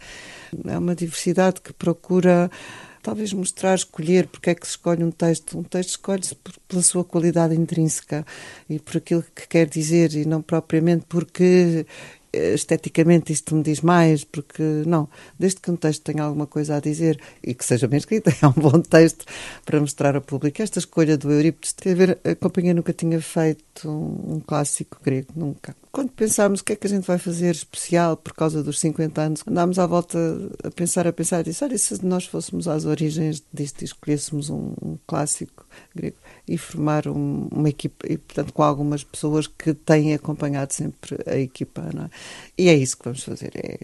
É 0.67 0.79
uma 0.79 0.95
diversidade 0.95 1.61
que 1.61 1.73
procura 1.73 2.51
talvez 3.07 3.33
mostrar, 3.33 3.77
escolher 3.77 4.27
porque 4.27 4.51
é 4.51 4.55
que 4.57 4.67
se 4.67 4.73
escolhe 4.73 5.05
um 5.05 5.13
texto. 5.13 5.57
Um 5.57 5.63
texto 5.63 5.91
escolhe-se 5.91 6.37
pela 6.67 6.83
sua 6.83 7.05
qualidade 7.05 7.55
intrínseca 7.55 8.27
e 8.69 8.81
por 8.81 8.97
aquilo 8.97 9.25
que 9.33 9.47
quer 9.47 9.69
dizer 9.69 10.13
e 10.15 10.25
não 10.25 10.43
propriamente 10.43 11.07
porque 11.09 11.87
esteticamente 12.33 13.33
isto 13.33 13.55
me 13.55 13.63
diz 13.63 13.81
mais, 13.81 14.25
porque 14.25 14.63
não, 14.87 15.09
desde 15.39 15.61
que 15.61 15.71
um 15.71 15.77
texto 15.77 16.03
tenha 16.03 16.25
alguma 16.25 16.47
coisa 16.47 16.77
a 16.77 16.81
dizer 16.81 17.21
e 17.43 17.55
que 17.55 17.65
seja 17.65 17.89
bem 17.89 17.99
escrito, 17.99 18.29
é 18.43 18.47
um 18.47 18.53
bom 18.53 18.81
texto 18.81 19.25
para 19.65 19.81
mostrar 19.81 20.15
ao 20.17 20.23
público. 20.23 20.63
Esta 20.63 20.79
escolha 20.79 21.17
do 21.17 21.31
Eurípides, 21.31 21.75
a 21.87 21.95
ver, 21.95 22.19
a 22.25 22.35
companhia 22.35 22.75
nunca 22.75 22.93
tinha 22.93 23.21
feito 23.21 23.89
um 23.89 24.41
clássico 24.41 24.99
grego, 25.03 25.33
nunca. 25.35 25.75
Quando 25.97 26.11
pensámos 26.11 26.61
o 26.61 26.65
que 26.65 26.75
é 26.75 26.77
que 26.77 26.87
a 26.87 26.91
gente 26.91 27.07
vai 27.07 27.17
fazer 27.17 27.53
especial 27.53 28.19
por 28.19 28.35
causa 28.35 28.63
dos 28.63 28.79
50 28.81 29.19
anos, 29.19 29.43
andámos 29.49 29.79
à 29.79 29.87
volta 29.87 30.19
a 30.63 30.71
pensar, 30.71 31.07
a 31.07 31.13
pensar, 31.13 31.41
e 31.41 31.45
disse, 31.45 31.65
olha, 31.65 31.79
se 31.79 32.05
nós 32.05 32.27
fôssemos 32.27 32.69
às 32.69 32.85
origens 32.85 33.43
disto 33.51 33.81
e 33.81 33.87
escolhêssemos 33.87 34.51
um, 34.51 34.75
um 34.83 34.99
clássico 35.07 35.67
grego, 35.95 36.17
e 36.49 36.57
formar 36.57 37.09
um, 37.09 37.49
uma 37.51 37.69
equipa, 37.69 38.07
e 38.09 38.19
portanto 38.19 38.53
com 38.53 38.63
algumas 38.63 39.03
pessoas 39.03 39.47
que 39.47 39.75
têm 39.75 40.15
acompanhado 40.15 40.73
sempre 40.73 41.17
a 41.27 41.37
equipa. 41.37 41.83
É? 41.83 42.11
E 42.59 42.69
é 42.69 42.75
isso 42.75 42.97
que 42.99 43.05
vamos 43.05 43.25
fazer, 43.25 43.51
é, 43.55 43.79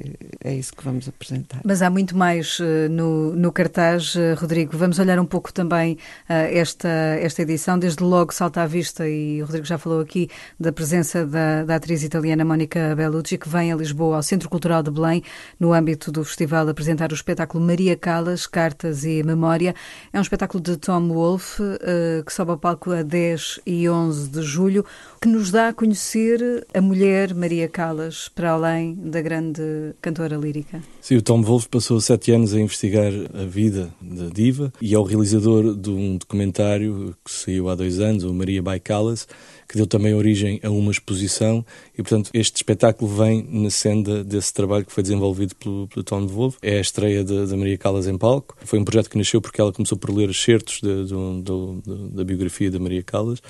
é 0.44 0.54
isso 0.54 0.72
que 0.74 0.84
vamos 0.84 1.08
apresentar. 1.08 1.60
Mas 1.64 1.82
há 1.82 1.90
muito 1.90 2.16
mais 2.16 2.60
uh, 2.60 2.88
no, 2.90 3.34
no 3.34 3.50
cartaz, 3.50 4.14
uh, 4.14 4.34
Rodrigo. 4.36 4.76
Vamos 4.76 4.98
olhar 4.98 5.18
um 5.18 5.24
pouco 5.24 5.52
também 5.52 5.94
uh, 5.94 6.32
esta, 6.52 6.88
esta 6.88 7.42
edição. 7.42 7.78
Desde 7.78 8.02
logo 8.04 8.32
salta 8.32 8.62
à 8.62 8.66
vista, 8.66 9.08
e 9.08 9.42
o 9.42 9.46
Rodrigo 9.46 9.66
já 9.66 9.78
falou 9.78 10.00
aqui 10.00 10.28
da 10.60 10.72
presença 10.72 11.26
da, 11.26 11.64
da 11.64 11.76
atriz 11.76 12.01
atriz 12.02 12.04
italiana 12.04 12.44
Mónica 12.44 12.94
Bellucci, 12.96 13.38
que 13.38 13.48
vem 13.48 13.72
a 13.72 13.76
Lisboa, 13.76 14.16
ao 14.16 14.22
Centro 14.22 14.48
Cultural 14.48 14.82
de 14.82 14.90
Belém, 14.90 15.22
no 15.58 15.72
âmbito 15.72 16.10
do 16.10 16.24
festival, 16.24 16.68
apresentar 16.68 17.12
o 17.12 17.14
espetáculo 17.14 17.64
Maria 17.64 17.96
Calas, 17.96 18.46
Cartas 18.46 19.04
e 19.04 19.22
Memória. 19.22 19.74
É 20.12 20.18
um 20.18 20.22
espetáculo 20.22 20.62
de 20.62 20.76
Tom 20.76 21.08
Wolfe, 21.08 21.62
uh, 21.62 22.24
que 22.24 22.32
sobe 22.32 22.50
ao 22.50 22.58
palco 22.58 22.92
a 22.92 23.02
10 23.02 23.60
e 23.66 23.88
11 23.88 24.28
de 24.28 24.42
julho, 24.42 24.84
que 25.22 25.28
nos 25.28 25.52
dá 25.52 25.68
a 25.68 25.72
conhecer 25.72 26.66
a 26.74 26.80
mulher 26.80 27.32
Maria 27.32 27.68
Calas, 27.68 28.28
para 28.28 28.50
além 28.50 28.96
da 28.96 29.22
grande 29.22 29.62
cantora 30.02 30.36
lírica. 30.36 30.82
Sim, 31.00 31.14
o 31.14 31.22
Tom 31.22 31.40
Wolfe 31.42 31.68
passou 31.68 32.00
sete 32.00 32.32
anos 32.32 32.52
a 32.52 32.60
investigar 32.60 33.12
a 33.32 33.44
vida 33.44 33.94
da 34.00 34.26
diva 34.26 34.72
e 34.80 34.92
é 34.92 34.98
o 34.98 35.04
realizador 35.04 35.76
de 35.76 35.90
um 35.90 36.16
documentário 36.16 37.14
que 37.24 37.30
saiu 37.30 37.68
há 37.68 37.76
dois 37.76 38.00
anos, 38.00 38.24
o 38.24 38.34
Maria 38.34 38.60
by 38.60 38.80
Callas, 38.80 39.28
que 39.68 39.76
deu 39.76 39.86
também 39.86 40.12
origem 40.12 40.58
a 40.60 40.70
uma 40.70 40.90
exposição 40.90 41.64
e, 41.94 42.02
portanto, 42.02 42.30
este 42.34 42.56
espetáculo 42.56 43.08
vem 43.08 43.46
na 43.48 43.70
senda 43.70 44.24
desse 44.24 44.52
trabalho 44.52 44.84
que 44.84 44.92
foi 44.92 45.04
desenvolvido 45.04 45.54
pelo, 45.54 45.86
pelo 45.86 46.02
Tom 46.02 46.26
Wolfe. 46.26 46.58
É 46.60 46.78
a 46.78 46.80
estreia 46.80 47.22
da 47.22 47.56
Maria 47.56 47.78
Callas 47.78 48.08
em 48.08 48.18
palco. 48.18 48.56
Foi 48.64 48.78
um 48.78 48.84
projeto 48.84 49.08
que 49.08 49.16
nasceu 49.16 49.40
porque 49.40 49.60
ela 49.60 49.72
começou 49.72 49.96
por 49.96 50.10
ler 50.10 50.30
excertos 50.30 50.80
da 50.82 52.24
biografia 52.24 52.72
da 52.72 52.80
Maria 52.80 53.04
Callas 53.04 53.40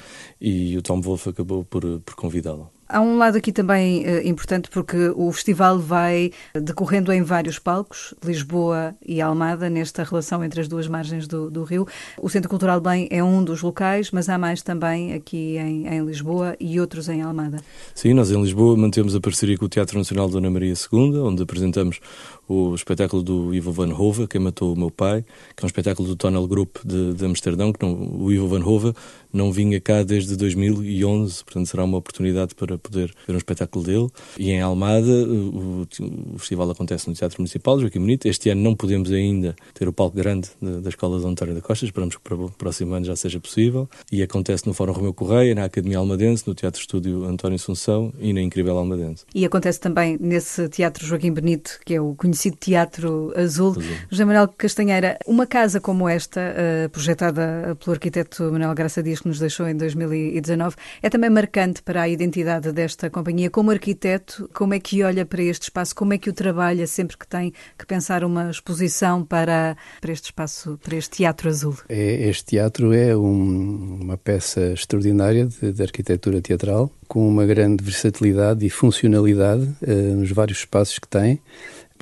e 0.43 0.77
o 0.77 0.83
Tom 0.83 1.01
Wolfe 1.01 1.31
acabou 1.31 1.65
por, 1.65 1.83
por 2.01 2.15
convidá-la. 2.17 2.69
Há 2.93 3.01
um 3.01 3.17
lado 3.17 3.39
aqui 3.39 3.51
também 3.51 4.05
uh, 4.05 4.29
importante 4.29 4.69
porque 4.69 5.15
o 5.17 5.33
festival 5.33 5.79
vai 5.79 6.31
decorrendo 6.55 7.11
em 7.11 7.23
vários 7.23 7.59
palcos, 7.59 8.13
Lisboa 8.23 8.95
e 9.03 9.19
Almada, 9.19 9.71
nesta 9.71 10.05
relação 10.05 10.45
entre 10.45 10.61
as 10.61 10.69
duas 10.69 10.87
margens 10.87 11.27
do, 11.27 11.51
do 11.51 11.65
rio. 11.65 11.89
O 12.21 12.29
Centro 12.29 12.51
Cultural 12.51 12.83
Bem 12.83 13.09
é 13.11 13.25
um 13.25 13.43
dos 13.43 13.63
locais, 13.63 14.11
mas 14.11 14.29
há 14.29 14.37
mais 14.37 14.61
também 14.61 15.15
aqui 15.15 15.57
em, 15.57 15.87
em, 15.87 16.05
Lisboa 16.05 16.55
e 16.61 16.79
outros 16.79 17.09
em 17.09 17.23
Almada. 17.23 17.63
Sim, 17.95 18.13
nós 18.13 18.31
em 18.31 18.43
Lisboa 18.43 18.77
mantemos 18.77 19.17
a 19.17 19.21
parceria 19.21 19.57
com 19.57 19.65
o 19.65 19.71
Teatro 19.71 19.97
Nacional 19.97 20.29
Dona 20.29 20.51
Maria 20.51 20.75
II, 20.75 21.17
onde 21.21 21.43
apresentamos 21.43 21.99
o 22.47 22.75
espetáculo 22.75 23.23
do 23.23 23.55
Ivo 23.55 23.73
Van 23.73 23.95
Hove, 23.95 24.27
Quem 24.27 24.39
Matou 24.39 24.75
o 24.75 24.79
Meu 24.79 24.91
Pai, 24.91 25.25
que 25.57 25.63
é 25.63 25.65
um 25.65 25.67
espetáculo 25.67 26.07
do 26.07 26.15
Tonal 26.15 26.47
Group 26.47 26.77
de, 26.85 27.15
de 27.15 27.25
Amsterdão, 27.25 27.73
que 27.73 27.83
não, 27.83 27.95
o 28.21 28.31
Ivo 28.31 28.49
Van 28.49 28.63
Hove 28.63 28.93
não 29.33 29.51
vinha 29.51 29.81
cá 29.81 30.03
desde 30.03 30.37
2011, 30.37 31.43
portanto 31.43 31.67
será 31.67 31.85
uma 31.85 31.97
oportunidade 31.97 32.55
para 32.55 32.77
poder 32.83 33.15
ver 33.27 33.35
um 33.35 33.39
espetáculo 33.39 33.85
dele. 33.85 34.09
E 34.39 34.51
em 34.51 34.61
Almada, 34.61 35.11
o, 35.11 35.87
o 36.35 36.39
festival 36.39 36.71
acontece 36.71 37.09
no 37.09 37.15
Teatro 37.15 37.41
Municipal, 37.41 37.81
Joaquim 37.81 38.01
Bonito. 38.01 38.27
Este 38.27 38.51
ano 38.51 38.63
não 38.63 38.75
podemos 38.75 39.11
ainda 39.11 39.55
ter 39.75 39.89
o 39.89 39.93
palco 39.93 40.17
grande 40.17 40.49
da, 40.61 40.81
da 40.81 40.89
Escola 40.89 41.19
de 41.19 41.27
António 41.27 41.55
da 41.55 41.61
Costa, 41.61 41.85
esperamos 41.85 42.17
que 42.17 42.23
para 42.23 42.35
o 42.37 42.51
próximo 42.51 42.95
ano 42.95 43.07
já 43.07 43.17
seja 43.17 43.41
possível. 43.41 43.89
E 44.11 44.23
acontece 44.23 44.67
no 44.67 44.75
Fórum 44.75 44.93
Romeu 44.93 45.15
Correia, 45.15 45.55
na 45.55 45.65
Academia 45.65 45.99
Almadense, 45.99 46.47
no 46.47 46.55
Teatro 46.55 46.81
Estúdio 46.81 47.25
António 47.25 47.57
Assunção 47.57 48.13
e 48.19 48.33
na 48.33 48.41
Incrível 48.41 48.77
Almadense. 48.77 49.25
E 49.35 49.45
acontece 49.45 49.81
também 49.81 50.17
nesse 50.21 50.69
Teatro 50.69 51.07
Joaquim 51.07 51.33
Benito, 51.33 51.79
que 51.85 51.95
é 51.95 52.01
o 52.01 52.15
conhecido 52.15 52.57
Teatro 52.57 53.33
Azul. 53.37 53.63
Azul. 53.71 53.77
José 54.11 54.25
Manuel 54.25 54.49
Castanheira, 54.49 55.19
uma 55.27 55.47
casa 55.47 55.81
como 55.81 56.09
esta, 56.09 56.41
uh, 56.41 56.91
projetada 56.91 57.77
pelo 57.83 57.93
arquiteto 57.93 58.45
Manuel 58.51 58.75
Graça 58.75 59.03
Dias, 59.03 59.21
que 59.21 59.29
nos 59.29 59.39
deixou 59.39 59.69
em 59.69 59.77
2019, 59.77 60.77
é 61.03 61.09
também 61.09 61.31
marcante 61.31 61.83
para 61.83 62.03
a 62.03 62.09
identidade 62.09 62.72
desta 62.73 63.11
companhia. 63.11 63.51
Como 63.51 63.71
arquiteto, 63.71 64.49
como 64.55 64.75
é 64.75 64.81
que 64.81 65.03
olha 65.03 65.25
para 65.25 65.43
este 65.43 65.65
espaço? 65.65 65.95
Como 65.95 66.13
é 66.13 66.19
que 66.19 66.31
o 66.31 66.33
trabalha 66.33 66.87
sempre 66.87 67.17
que 67.17 67.27
tem 67.27 67.53
que 67.79 67.87
pensar 67.87 68.25
uma 68.25 68.51
exposição 68.51 69.25
para, 69.25 69.77
para 70.01 70.13
este 70.13 70.27
espaço, 70.27 70.79
para 70.83 70.97
este 70.97 71.19
Teatro 71.19 71.49
Azul? 71.49 71.77
É, 71.89 72.29
este 72.29 72.45
teatro 72.45 72.93
é 72.93 73.17
um, 73.17 73.99
uma 74.01 74.17
peça 74.17 74.73
extraordinária 74.73 75.47
de, 75.47 75.73
de, 75.73 75.83
arquitetura 75.83 76.41
teatral, 76.41 76.91
com 77.07 77.29
uma 77.29 77.47
grande 77.47 77.85
versatilidade 77.85 78.65
e 78.65 78.71
funcionalidade 78.71 79.63
uh, 79.83 80.17
nos 80.17 80.31
vários 80.31 80.59
espaços 80.59 80.99
que 80.99 81.09
tem 81.09 81.41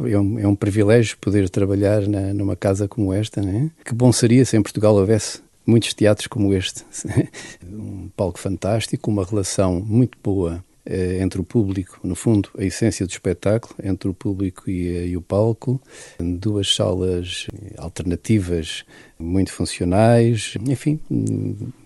é 0.09 0.19
um, 0.19 0.39
é 0.39 0.47
um 0.47 0.55
privilégio 0.55 1.19
poder 1.21 1.49
trabalhar 1.51 2.07
na, 2.09 2.33
numa 2.33 2.57
casa 2.57 2.89
como 2.89 3.13
esta. 3.13 3.43
Né? 3.43 3.71
Que 3.85 3.95
bom 3.95 4.13
seria 4.13 4.45
se 4.45 4.57
em 4.57 4.63
Portugal 4.63 4.95
houvesse 4.95 5.43
muitos 5.67 5.95
teatros 5.95 6.27
como 6.27 6.55
este. 6.55 6.85
um 7.65 8.09
palco 8.17 8.39
fantástico, 8.39 9.11
uma 9.11 9.25
relação 9.25 9.81
muito 9.81 10.19
boa 10.23 10.65
eh, 10.85 11.19
entre 11.21 11.41
o 11.41 11.45
público, 11.45 12.01
no 12.03 12.15
fundo, 12.15 12.49
a 12.59 12.65
essência 12.65 13.07
do 13.07 13.11
espetáculo, 13.11 13.75
entre 13.83 14.09
o 14.09 14.15
público 14.15 14.69
e, 14.71 14.89
eh, 14.89 15.07
e 15.09 15.17
o 15.17 15.21
palco, 15.21 15.81
duas 16.19 16.75
salas 16.75 17.47
alternativas 17.77 18.85
muito 19.21 19.53
funcionais, 19.53 20.55
enfim, 20.67 20.99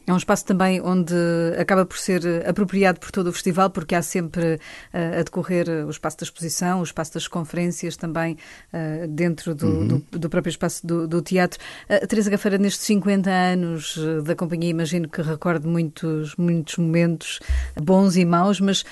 é 0.07 0.13
um 0.13 0.17
espaço 0.19 0.45
também 0.45 0.83
onde 0.83 1.15
acaba 1.59 1.87
por 1.87 1.97
ser 1.97 2.47
apropriado 2.47 3.01
por 3.01 3.11
todo 3.11 3.29
o 3.29 3.33
festival, 3.33 3.71
porque 3.71 3.95
há 3.95 4.03
sempre 4.03 4.57
uh, 4.57 5.21
a 5.21 5.23
decorrer 5.23 5.67
o 5.87 5.91
espaço 5.91 6.19
da 6.19 6.25
exposição, 6.25 6.81
o 6.81 6.83
espaço 6.83 7.15
das 7.15 7.27
conferências 7.27 7.97
também 7.97 8.37
uh, 8.73 9.09
dentro 9.09 9.55
do, 9.55 9.67
uhum. 9.67 10.03
do, 10.11 10.19
do, 10.19 10.29
próprio 10.29 10.51
espaço 10.51 10.87
do, 10.87 11.09
do 11.09 11.23
teatro. 11.23 11.59
Uh, 11.89 12.07
Teresa 12.07 12.29
Gafeira, 12.31 12.59
nestes 12.59 12.85
50 12.85 13.31
anos 13.31 13.99
da 14.25 14.35
companhia, 14.35 14.69
imagino 14.69 15.09
que 15.09 15.23
recorde 15.23 15.67
muitos, 15.67 16.37
muitos 16.37 16.77
momentos 16.77 17.41
bons 17.83 18.17
e 18.17 18.27
maus, 18.27 18.61
mas 18.61 18.85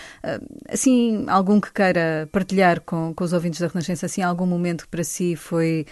assim, 0.68 1.26
algum 1.28 1.60
que 1.60 1.72
queira 1.72 2.28
partilhar 2.32 2.80
com, 2.80 3.12
com 3.14 3.24
os 3.24 3.34
ouvintes 3.34 3.60
da 3.60 3.66
Renascença, 3.66 4.06
assim, 4.06 4.22
algum 4.22 4.46
momento 4.46 4.84
que 4.84 4.88
para 4.88 5.04
si 5.04 5.36
foi 5.36 5.84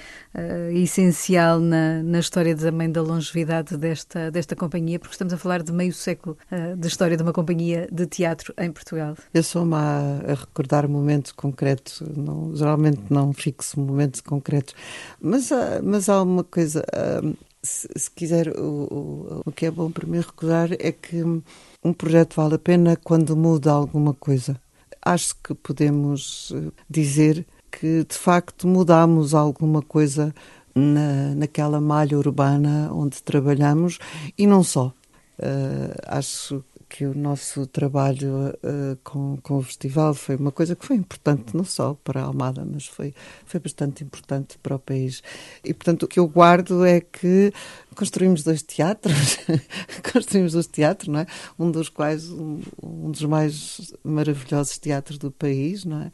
essencial 0.73 1.61
na, 1.61 2.03
na 2.03 2.21
história 2.21 2.40
também 2.57 2.91
da 2.91 3.03
longevidade 3.03 3.77
desta, 3.77 4.31
desta 4.31 4.57
companhia? 4.57 4.99
porque 4.99 5.15
estamos 5.15 5.33
a 5.33 5.39
falar 5.39 5.63
de 5.63 5.73
meio 5.73 5.93
século 5.93 6.37
uh, 6.51 6.77
de 6.77 6.89
história 6.89 7.17
de 7.17 7.23
uma 7.23 7.33
companhia 7.33 7.89
de 7.91 8.07
teatro 8.07 8.55
em 8.59 8.71
Portugal. 8.71 9.15
Eu 9.33 9.43
sou-me 9.43 9.75
a, 9.75 10.21
a, 10.27 10.35
recordar 10.35 10.89
momentos 10.89 11.33
concretos, 11.33 12.03
não, 12.17 12.55
geralmente 12.57 13.03
não 13.11 13.33
fixo 13.33 13.79
momentos 13.79 14.21
concretos, 14.21 14.75
mas, 15.21 15.51
uh, 15.51 15.81
mas 15.83 16.09
há 16.09 16.23
uma 16.23 16.45
coisa. 16.45 16.85
Uh, 16.95 17.37
se, 17.63 17.89
se, 17.95 18.11
quiser, 18.11 18.49
o, 18.59 18.63
o, 18.63 19.43
o 19.47 19.53
que 19.53 19.67
é 19.67 19.71
bom 19.71 19.91
para 19.91 20.07
mim 20.07 20.19
recordar 20.19 20.71
é 20.73 20.93
que 20.93 21.23
um 21.23 21.93
projeto 21.93 22.37
vale 22.37 22.55
a 22.55 22.59
pena 22.59 22.97
quando 22.97 23.37
muda 23.37 23.71
alguma 23.71 24.15
coisa. 24.15 24.59
Acho 25.05 25.35
que 25.43 25.55
podemos 25.55 26.55
dizer 26.89 27.47
que 27.71 28.05
de 28.05 28.15
facto 28.17 28.67
mudamos 28.67 29.35
alguma 29.35 29.83
coisa 29.83 30.35
na, 30.75 31.35
naquela 31.35 31.81
malha 31.81 32.17
urbana 32.17 32.91
onde 32.93 33.23
trabalhamos 33.23 33.99
e 34.37 34.47
não 34.47 34.63
só. 34.63 34.93
Uh, 35.39 35.97
acho 36.07 36.63
que 36.91 37.07
o 37.07 37.15
nosso 37.15 37.69
trabalho 37.69 38.49
uh, 38.49 38.99
com, 39.05 39.39
com 39.43 39.59
o 39.59 39.63
festival 39.63 40.13
foi 40.13 40.35
uma 40.35 40.51
coisa 40.51 40.75
que 40.75 40.85
foi 40.85 40.97
importante, 40.97 41.57
não 41.57 41.65
só 41.65 41.95
para 41.95 42.21
a 42.21 42.25
Almada, 42.25 42.67
mas 42.69 42.87
foi, 42.87 43.15
foi 43.47 43.61
bastante 43.61 44.03
importante 44.03 44.59
para 44.59 44.75
o 44.75 44.79
país. 44.79 45.23
E, 45.65 45.73
portanto, 45.73 46.03
o 46.03 46.09
que 46.09 46.19
eu 46.19 46.27
guardo 46.27 46.85
é 46.85 47.01
que 47.01 47.53
construímos 47.95 48.43
dois 48.43 48.63
teatros, 48.63 49.39
construímos 50.13 50.53
dois 50.53 50.67
teatros, 50.67 51.09
não 51.09 51.21
é? 51.21 51.27
Um 51.57 51.71
dos 51.71 51.89
quais, 51.89 52.29
um, 52.29 52.61
um 52.83 53.11
dos 53.13 53.23
mais 53.23 53.95
maravilhosos 54.03 54.77
teatros 54.77 55.17
do 55.17 55.31
país, 55.31 55.85
não 55.85 56.03
é? 56.03 56.13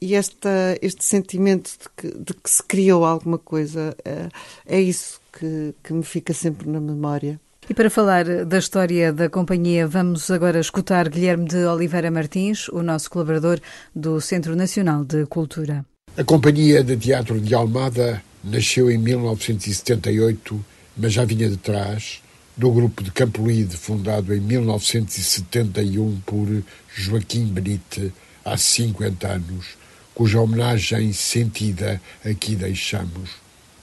E 0.00 0.14
esta, 0.14 0.76
este 0.82 1.04
sentimento 1.04 1.70
de 1.70 1.88
que, 1.96 2.18
de 2.18 2.34
que 2.34 2.50
se 2.50 2.62
criou 2.62 3.04
alguma 3.04 3.38
coisa 3.38 3.96
é, 4.04 4.28
é 4.66 4.80
isso 4.80 5.20
que, 5.32 5.74
que 5.82 5.92
me 5.92 6.02
fica 6.02 6.32
sempre 6.32 6.68
na 6.68 6.80
memória. 6.80 7.40
E 7.68 7.74
para 7.74 7.90
falar 7.90 8.24
da 8.44 8.58
história 8.58 9.12
da 9.12 9.28
companhia, 9.28 9.88
vamos 9.88 10.30
agora 10.30 10.60
escutar 10.60 11.08
Guilherme 11.08 11.48
de 11.48 11.64
Oliveira 11.64 12.12
Martins, 12.12 12.68
o 12.68 12.80
nosso 12.80 13.10
colaborador 13.10 13.58
do 13.92 14.20
Centro 14.20 14.54
Nacional 14.54 15.04
de 15.04 15.26
Cultura. 15.26 15.84
A 16.16 16.22
Companhia 16.22 16.84
de 16.84 16.96
Teatro 16.96 17.40
de 17.40 17.54
Almada 17.54 18.22
nasceu 18.44 18.88
em 18.88 18.98
1978, 18.98 20.64
mas 20.96 21.12
já 21.12 21.24
vinha 21.24 21.48
de 21.50 21.56
trás 21.56 22.22
do 22.56 22.70
grupo 22.70 23.02
de 23.02 23.10
Campolide, 23.10 23.76
fundado 23.76 24.32
em 24.32 24.40
1971 24.40 26.20
por 26.24 26.46
Joaquim 26.94 27.46
Benite, 27.46 28.12
há 28.44 28.56
50 28.56 29.28
anos, 29.28 29.76
cuja 30.16 30.40
homenagem 30.40 31.12
sentida 31.12 32.00
aqui 32.24 32.56
deixamos. 32.56 33.32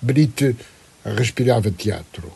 Benite 0.01 0.55
respirava 1.05 1.69
teatro 1.69 2.33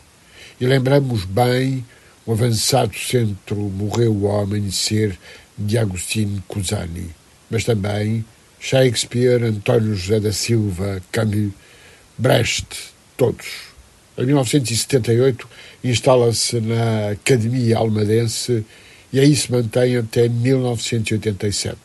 e 0.60 0.66
lembramos 0.66 1.24
bem 1.24 1.84
o 2.24 2.30
avançado 2.30 2.96
centro 2.96 3.56
morreu 3.56 4.28
ao 4.28 4.42
amanhecer 4.42 5.18
de 5.58 5.76
Agostinho 5.76 6.40
Cusani, 6.46 7.10
mas 7.50 7.64
também 7.64 8.24
Shakespeare, 8.60 9.42
António 9.42 9.96
José 9.96 10.20
da 10.20 10.32
Silva, 10.32 11.02
Camus, 11.10 11.50
Brecht, 12.16 12.68
todos. 13.16 13.48
Em 14.16 14.26
1978 14.26 15.48
instala-se 15.82 16.60
na 16.60 17.10
Academia 17.10 17.78
Almadense 17.78 18.64
e 19.12 19.18
aí 19.18 19.34
se 19.34 19.50
mantém 19.50 19.96
até 19.96 20.28
1987. 20.28 21.76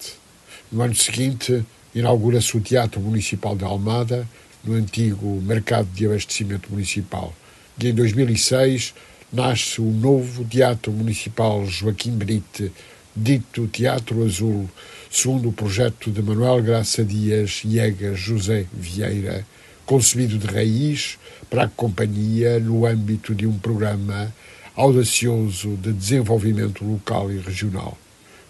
No 0.71 0.83
ano 0.83 0.93
seguinte, 0.93 1.65
inaugura-se 1.93 2.57
o 2.57 2.61
Teatro 2.61 2.99
Municipal 2.99 3.55
de 3.55 3.63
Almada, 3.63 4.27
no 4.63 4.73
antigo 4.73 5.41
Mercado 5.41 5.87
de 5.93 6.05
Abastecimento 6.05 6.69
Municipal 6.71 7.33
e 7.81 7.87
em 7.89 7.93
2006 7.93 8.93
nasce 9.31 9.81
o 9.81 9.85
novo 9.85 10.45
Teatro 10.45 10.91
Municipal 10.91 11.65
Joaquim 11.65 12.11
Brite, 12.11 12.71
dito 13.15 13.67
Teatro 13.67 14.23
Azul, 14.23 14.69
segundo 15.09 15.49
o 15.49 15.53
projeto 15.53 16.11
de 16.11 16.21
Manuel 16.21 16.61
Graça 16.61 17.03
Dias 17.03 17.61
e 17.65 17.79
Egas 17.79 18.19
José 18.19 18.67
Vieira, 18.71 19.45
concebido 19.85 20.37
de 20.37 20.47
raiz 20.47 21.17
para 21.49 21.63
a 21.63 21.67
companhia 21.67 22.59
no 22.59 22.85
âmbito 22.85 23.33
de 23.33 23.47
um 23.47 23.57
programa 23.57 24.33
audacioso 24.75 25.75
de 25.75 25.91
desenvolvimento 25.91 26.85
local 26.85 27.31
e 27.31 27.39
regional. 27.39 27.97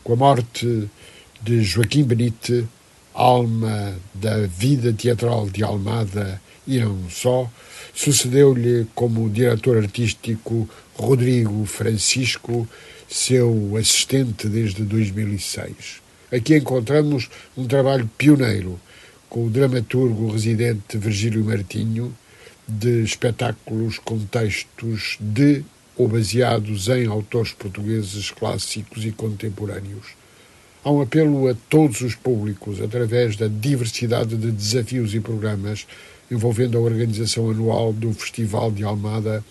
Com 0.04 0.14
a 0.14 0.18
morte 0.18 0.90
de 1.42 1.64
Joaquim 1.64 2.04
Benite, 2.04 2.68
alma 3.14 3.96
da 4.14 4.48
vida 4.48 4.92
teatral 4.94 5.50
de 5.50 5.64
Almada 5.64 6.42
e 6.66 6.80
não 6.80 7.10
só, 7.10 7.50
sucedeu-lhe 7.94 8.88
como 8.96 9.30
diretor 9.30 9.78
artístico 9.78 10.68
Rodrigo 10.96 11.66
Francisco, 11.66 12.68
seu 13.08 13.76
assistente 13.78 14.48
desde 14.48 14.84
2006. 14.84 16.02
Aqui 16.32 16.56
encontramos 16.58 17.30
um 17.56 17.68
trabalho 17.68 18.10
pioneiro 18.18 18.80
com 19.30 19.46
o 19.46 19.50
dramaturgo 19.50 20.32
residente 20.32 20.98
Virgílio 20.98 21.44
Martinho, 21.44 22.16
de 22.68 23.04
espetáculos 23.04 24.00
com 24.00 24.18
textos 24.20 25.18
de 25.20 25.64
ou 25.96 26.08
baseados 26.08 26.88
em 26.88 27.06
autores 27.06 27.52
portugueses 27.52 28.32
clássicos 28.32 29.06
e 29.06 29.12
contemporâneos. 29.12 30.23
Há 30.84 30.92
um 30.92 31.02
apelo 31.02 31.48
a 31.48 31.56
todos 31.70 32.02
os 32.02 32.14
públicos 32.14 32.82
através 32.82 33.38
da 33.38 33.48
diversidade 33.48 34.36
de 34.36 34.52
desafios 34.52 35.16
e 35.16 35.20
programas 35.20 35.88
envolvendo 36.30 36.78
a 36.78 36.82
organização 36.82 37.50
anual 37.50 37.94
do 37.94 38.14
Festival 38.14 38.72
de 38.72 38.84
Almada, 38.84 39.44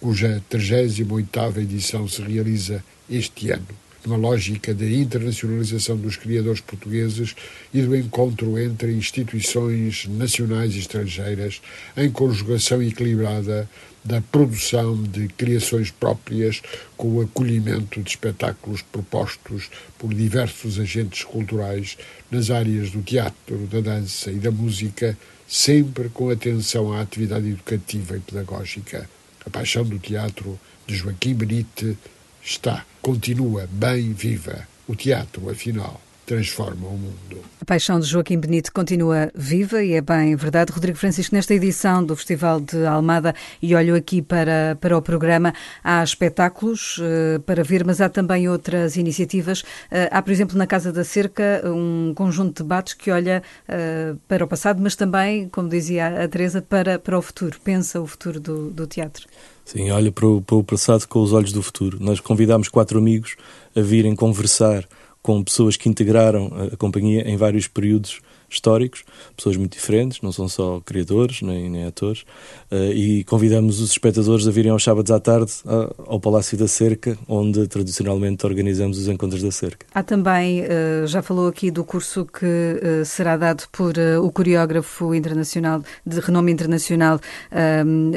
cuja 0.00 0.42
38ª 0.50 1.56
edição 1.58 2.06
se 2.06 2.22
realiza 2.22 2.84
este 3.10 3.50
ano 3.50 3.85
numa 4.06 4.16
lógica 4.16 4.72
de 4.72 4.94
internacionalização 4.94 5.96
dos 5.96 6.16
criadores 6.16 6.60
portugueses 6.60 7.34
e 7.74 7.82
do 7.82 7.94
encontro 7.96 8.56
entre 8.58 8.92
instituições 8.92 10.06
nacionais 10.06 10.74
e 10.74 10.78
estrangeiras, 10.78 11.60
em 11.96 12.10
conjugação 12.10 12.80
equilibrada 12.80 13.68
da 14.04 14.20
produção 14.20 15.02
de 15.02 15.26
criações 15.26 15.90
próprias 15.90 16.62
com 16.96 17.16
o 17.16 17.20
acolhimento 17.20 18.00
de 18.00 18.10
espetáculos 18.10 18.80
propostos 18.80 19.68
por 19.98 20.14
diversos 20.14 20.78
agentes 20.78 21.24
culturais 21.24 21.98
nas 22.30 22.48
áreas 22.48 22.90
do 22.90 23.02
teatro, 23.02 23.66
da 23.66 23.80
dança 23.80 24.30
e 24.30 24.36
da 24.36 24.52
música, 24.52 25.18
sempre 25.48 26.08
com 26.08 26.30
atenção 26.30 26.92
à 26.92 27.00
atividade 27.00 27.48
educativa 27.48 28.16
e 28.16 28.20
pedagógica. 28.20 29.10
A 29.44 29.50
paixão 29.50 29.84
do 29.84 29.98
teatro 29.98 30.58
de 30.86 30.94
Joaquim 30.94 31.34
Benite 31.34 31.96
está, 32.46 32.86
continua 33.02 33.68
bem 33.68 34.12
viva. 34.12 34.68
O 34.86 34.94
teatro, 34.94 35.50
afinal, 35.50 36.00
transforma 36.26 36.88
o 36.88 36.98
mundo. 36.98 37.46
A 37.60 37.64
paixão 37.64 37.98
de 38.00 38.06
Joaquim 38.06 38.38
Benito 38.38 38.72
continua 38.72 39.30
viva 39.34 39.82
e 39.82 39.92
é 39.92 40.00
bem 40.00 40.34
verdade. 40.34 40.72
Rodrigo 40.72 40.98
Francisco, 40.98 41.34
nesta 41.34 41.54
edição 41.54 42.04
do 42.04 42.16
Festival 42.16 42.60
de 42.60 42.84
Almada, 42.84 43.34
e 43.62 43.74
olho 43.74 43.94
aqui 43.94 44.20
para, 44.20 44.76
para 44.80 44.98
o 44.98 45.00
programa, 45.00 45.54
há 45.82 46.02
espetáculos 46.02 46.98
uh, 46.98 47.40
para 47.40 47.62
ver, 47.62 47.84
mas 47.84 48.00
há 48.00 48.08
também 48.08 48.48
outras 48.48 48.96
iniciativas. 48.96 49.60
Uh, 49.62 50.10
há, 50.10 50.20
por 50.20 50.32
exemplo, 50.32 50.58
na 50.58 50.66
Casa 50.66 50.92
da 50.92 51.04
Cerca, 51.04 51.62
um 51.64 52.12
conjunto 52.14 52.56
de 52.56 52.62
debates 52.64 52.94
que 52.94 53.10
olha 53.10 53.42
uh, 53.68 54.16
para 54.28 54.44
o 54.44 54.48
passado, 54.48 54.80
mas 54.82 54.96
também, 54.96 55.48
como 55.48 55.68
dizia 55.68 56.24
a 56.24 56.28
Teresa, 56.28 56.60
para, 56.60 56.98
para 56.98 57.16
o 57.16 57.22
futuro. 57.22 57.58
Pensa 57.62 58.00
o 58.00 58.06
futuro 58.06 58.40
do, 58.40 58.70
do 58.70 58.86
teatro. 58.86 59.26
Sim, 59.64 59.90
olha 59.90 60.12
para 60.12 60.26
o, 60.26 60.42
para 60.42 60.56
o 60.56 60.64
passado 60.64 61.06
com 61.06 61.20
os 61.20 61.32
olhos 61.32 61.52
do 61.52 61.62
futuro. 61.62 61.98
Nós 62.00 62.20
convidámos 62.20 62.68
quatro 62.68 62.98
amigos 62.98 63.36
a 63.74 63.80
virem 63.80 64.14
conversar 64.14 64.86
com 65.26 65.42
pessoas 65.42 65.76
que 65.76 65.88
integraram 65.88 66.52
a 66.72 66.76
companhia 66.76 67.28
em 67.28 67.36
vários 67.36 67.66
períodos 67.66 68.20
históricos, 68.48 69.04
pessoas 69.36 69.56
muito 69.56 69.72
diferentes, 69.72 70.20
não 70.20 70.32
são 70.32 70.48
só 70.48 70.80
criadores 70.84 71.42
nem, 71.42 71.68
nem 71.68 71.84
atores, 71.84 72.22
uh, 72.70 72.92
e 72.92 73.24
convidamos 73.24 73.80
os 73.80 73.90
espectadores 73.90 74.46
a 74.46 74.50
virem 74.50 74.70
aos 74.70 74.82
sábados 74.82 75.10
à 75.10 75.20
tarde 75.20 75.52
ao 76.06 76.20
Palácio 76.20 76.56
da 76.56 76.68
Cerca, 76.68 77.18
onde 77.28 77.66
tradicionalmente 77.66 78.46
organizamos 78.46 78.98
os 78.98 79.08
encontros 79.08 79.42
da 79.42 79.50
Cerca. 79.50 79.86
Há 79.94 80.02
também, 80.02 80.62
uh, 80.62 81.06
já 81.06 81.22
falou 81.22 81.48
aqui 81.48 81.70
do 81.70 81.84
curso 81.84 82.24
que 82.24 82.44
uh, 82.44 83.04
será 83.04 83.36
dado 83.36 83.64
por 83.72 83.94
o 84.22 84.30
coreógrafo 84.30 85.14
internacional, 85.14 85.82
de 86.04 86.20
renome 86.20 86.52
internacional, 86.52 87.20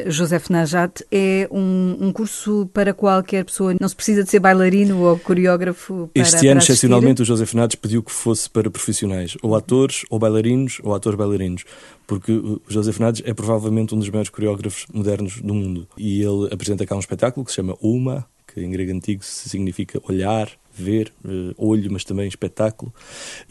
Joseph 0.07 0.49
Najat, 0.49 1.03
é 1.11 1.47
um, 1.51 1.97
um, 1.99 2.11
curso 2.11 2.69
para 2.73 2.93
qualquer 2.93 3.45
pessoa, 3.45 3.75
não 3.79 3.87
se 3.87 3.95
precisa 3.95 4.23
de 4.23 4.29
ser 4.29 4.39
bailarino 4.39 5.01
ou 5.01 5.17
coreógrafo 5.17 6.09
para 6.13 6.21
Este 6.21 6.47
ano, 6.47 6.59
excepcionalmente, 6.59 7.21
o 7.21 7.25
Joseph 7.25 7.53
Najat 7.53 7.77
pediu 7.77 8.03
que 8.03 8.11
fosse 8.11 8.49
para 8.49 8.69
profissionais, 8.69 9.37
ou 9.41 9.55
atores, 9.55 10.05
ou 10.09 10.19
bailarinos 10.29 10.79
ou 10.83 10.93
atores 10.93 11.17
bailarinos, 11.17 11.63
porque 12.05 12.31
o 12.31 12.61
José 12.67 12.91
Fernandes 12.91 13.21
é 13.25 13.33
provavelmente 13.33 13.95
um 13.95 13.99
dos 13.99 14.09
maiores 14.09 14.29
coreógrafos 14.29 14.85
modernos 14.93 15.41
do 15.41 15.53
mundo. 15.53 15.87
E 15.97 16.21
ele 16.21 16.53
apresenta 16.53 16.85
cá 16.85 16.95
um 16.95 16.99
espetáculo 16.99 17.45
que 17.45 17.51
se 17.51 17.55
chama 17.55 17.75
Uma, 17.81 18.25
que 18.47 18.61
em 18.61 18.71
grego 18.71 18.91
antigo 18.91 19.23
significa 19.23 19.99
olhar, 20.03 20.49
ver, 20.81 21.11
uh, 21.25 21.53
olho, 21.57 21.91
mas 21.91 22.03
também 22.03 22.27
espetáculo. 22.27 22.93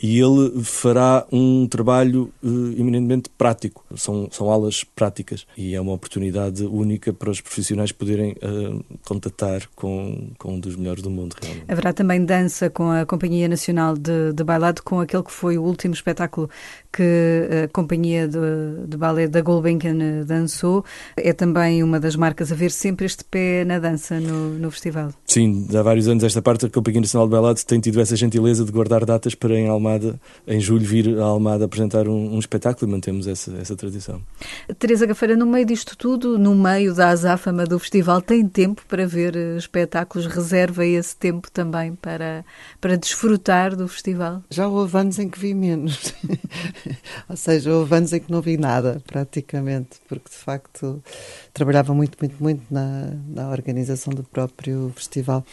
E 0.02 0.18
ele 0.18 0.62
fará 0.62 1.26
um 1.32 1.66
trabalho 1.66 2.32
uh, 2.42 2.72
eminentemente 2.78 3.28
prático. 3.36 3.84
São, 3.96 4.28
são 4.30 4.50
aulas 4.50 4.84
práticas 4.84 5.46
e 5.56 5.74
é 5.74 5.80
uma 5.80 5.92
oportunidade 5.92 6.64
única 6.64 7.12
para 7.12 7.30
os 7.30 7.40
profissionais 7.40 7.92
poderem 7.92 8.32
uh, 8.32 8.84
contatar 9.06 9.68
com, 9.74 10.30
com 10.38 10.54
um 10.54 10.60
dos 10.60 10.76
melhores 10.76 11.02
do 11.02 11.10
mundo, 11.10 11.36
realmente. 11.40 11.64
Haverá 11.68 11.92
também 11.92 12.24
dança 12.24 12.70
com 12.70 12.90
a 12.90 13.04
Companhia 13.04 13.48
Nacional 13.48 13.96
de, 13.96 14.32
de 14.32 14.44
Bailado, 14.44 14.82
com 14.82 15.00
aquele 15.00 15.22
que 15.22 15.32
foi 15.32 15.58
o 15.58 15.62
último 15.62 15.94
espetáculo 15.94 16.48
que 16.92 17.48
a 17.64 17.68
Companhia 17.68 18.28
de, 18.28 18.86
de 18.86 18.96
Ballet 18.96 19.28
da 19.28 19.40
Gulbenkian 19.40 20.24
dançou. 20.24 20.84
É 21.16 21.32
também 21.32 21.82
uma 21.82 21.98
das 21.98 22.16
marcas 22.16 22.52
a 22.52 22.54
ver 22.54 22.70
sempre 22.70 23.06
este 23.06 23.24
pé 23.24 23.64
na 23.64 23.78
dança 23.78 24.20
no, 24.20 24.50
no 24.50 24.70
festival. 24.70 25.12
Sim, 25.26 25.66
há 25.74 25.82
vários 25.82 26.08
anos 26.08 26.22
esta 26.24 26.40
parte 26.40 26.66
da 26.66 26.70
Companhia 26.70 27.00
Nacional 27.00 27.17
de 27.26 27.30
Belado 27.32 27.60
tem 27.64 27.80
tido 27.80 28.00
essa 28.00 28.16
gentileza 28.16 28.64
de 28.64 28.72
guardar 28.72 29.04
datas 29.04 29.34
para 29.34 29.58
em 29.58 29.68
Almada, 29.68 30.20
em 30.46 30.60
julho, 30.60 30.84
vir 30.84 31.18
a 31.18 31.24
Almada 31.24 31.64
apresentar 31.64 32.08
um, 32.08 32.34
um 32.34 32.38
espetáculo 32.38 32.90
e 32.90 32.92
mantemos 32.92 33.26
essa, 33.26 33.52
essa 33.56 33.74
tradição. 33.76 34.20
Teresa 34.78 35.06
Gafeira, 35.06 35.36
no 35.36 35.46
meio 35.46 35.64
disto 35.64 35.96
tudo, 35.96 36.38
no 36.38 36.54
meio 36.54 36.94
da 36.94 37.08
azáfama 37.08 37.64
do 37.64 37.78
festival, 37.78 38.20
tem 38.20 38.46
tempo 38.46 38.82
para 38.86 39.06
ver 39.06 39.36
eh, 39.36 39.56
espetáculos? 39.56 40.26
Reserva 40.26 40.84
esse 40.84 41.16
tempo 41.16 41.50
também 41.50 41.94
para, 41.94 42.44
para 42.80 42.96
desfrutar 42.96 43.74
do 43.74 43.88
festival? 43.88 44.42
Já 44.50 44.68
houve 44.68 44.96
anos 44.96 45.18
em 45.18 45.28
que 45.28 45.38
vi 45.38 45.54
menos. 45.54 46.14
Ou 47.28 47.36
seja, 47.36 47.72
houve 47.72 47.94
anos 47.94 48.12
em 48.12 48.20
que 48.20 48.30
não 48.30 48.40
vi 48.40 48.56
nada, 48.56 49.02
praticamente, 49.06 50.00
porque 50.08 50.28
de 50.30 50.36
facto 50.36 51.02
trabalhava 51.52 51.94
muito, 51.94 52.16
muito, 52.20 52.42
muito 52.42 52.62
na, 52.70 53.12
na 53.26 53.50
organização 53.50 54.12
do 54.12 54.22
próprio 54.22 54.92
festival. 54.94 55.44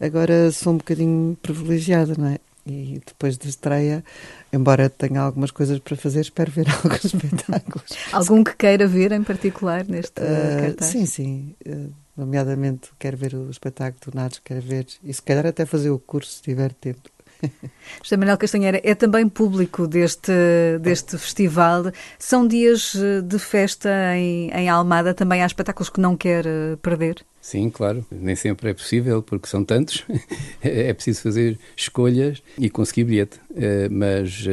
Agora 0.00 0.50
sou 0.50 0.72
um 0.72 0.76
bocadinho 0.78 1.36
privilegiada, 1.42 2.14
não 2.16 2.28
é? 2.28 2.38
E 2.66 3.00
depois 3.04 3.36
da 3.36 3.48
estreia, 3.48 4.04
embora 4.52 4.88
tenha 4.88 5.20
algumas 5.20 5.50
coisas 5.50 5.78
para 5.78 5.96
fazer, 5.96 6.20
espero 6.20 6.50
ver 6.50 6.66
alguns 6.72 7.04
espetáculos. 7.04 7.90
Algum 8.12 8.44
que 8.44 8.54
queira 8.54 8.86
ver 8.86 9.12
em 9.12 9.22
particular 9.22 9.84
neste 9.84 10.20
uh, 10.20 10.60
cartaz? 10.60 10.90
Sim, 10.90 11.06
sim. 11.06 11.54
Uh, 11.66 11.90
nomeadamente, 12.16 12.90
quero 12.98 13.16
ver 13.16 13.34
o 13.34 13.50
espetáculo 13.50 14.12
do 14.12 14.16
Nados, 14.16 14.40
quero 14.44 14.60
ver, 14.60 14.86
e 15.02 15.12
se 15.12 15.22
calhar 15.22 15.46
até 15.46 15.64
fazer 15.64 15.90
o 15.90 15.98
curso, 15.98 16.32
se 16.32 16.42
tiver 16.42 16.72
tempo. 16.74 17.08
José 18.02 18.16
Manuel 18.16 18.38
Castanheira 18.38 18.80
é 18.82 18.94
também 18.94 19.28
público 19.28 19.86
deste, 19.86 20.32
deste 20.80 21.18
festival. 21.18 21.92
São 22.18 22.46
dias 22.46 22.94
eh, 22.94 23.20
de 23.20 23.38
festa 23.38 23.90
em, 24.16 24.50
em 24.50 24.68
Almada, 24.68 25.14
também 25.14 25.42
há 25.42 25.46
espetáculos 25.46 25.90
que 25.90 26.00
não 26.00 26.16
quer 26.16 26.46
eh, 26.46 26.76
perder? 26.82 27.24
Sim, 27.40 27.70
claro. 27.70 28.04
Nem 28.10 28.36
sempre 28.36 28.70
é 28.70 28.74
possível, 28.74 29.22
porque 29.22 29.48
são 29.48 29.64
tantos. 29.64 30.04
é 30.62 30.92
preciso 30.92 31.22
fazer 31.22 31.58
escolhas 31.76 32.42
e 32.58 32.68
conseguir 32.68 33.04
bilhete. 33.04 33.40
Eh, 33.56 33.88
mas, 33.90 34.46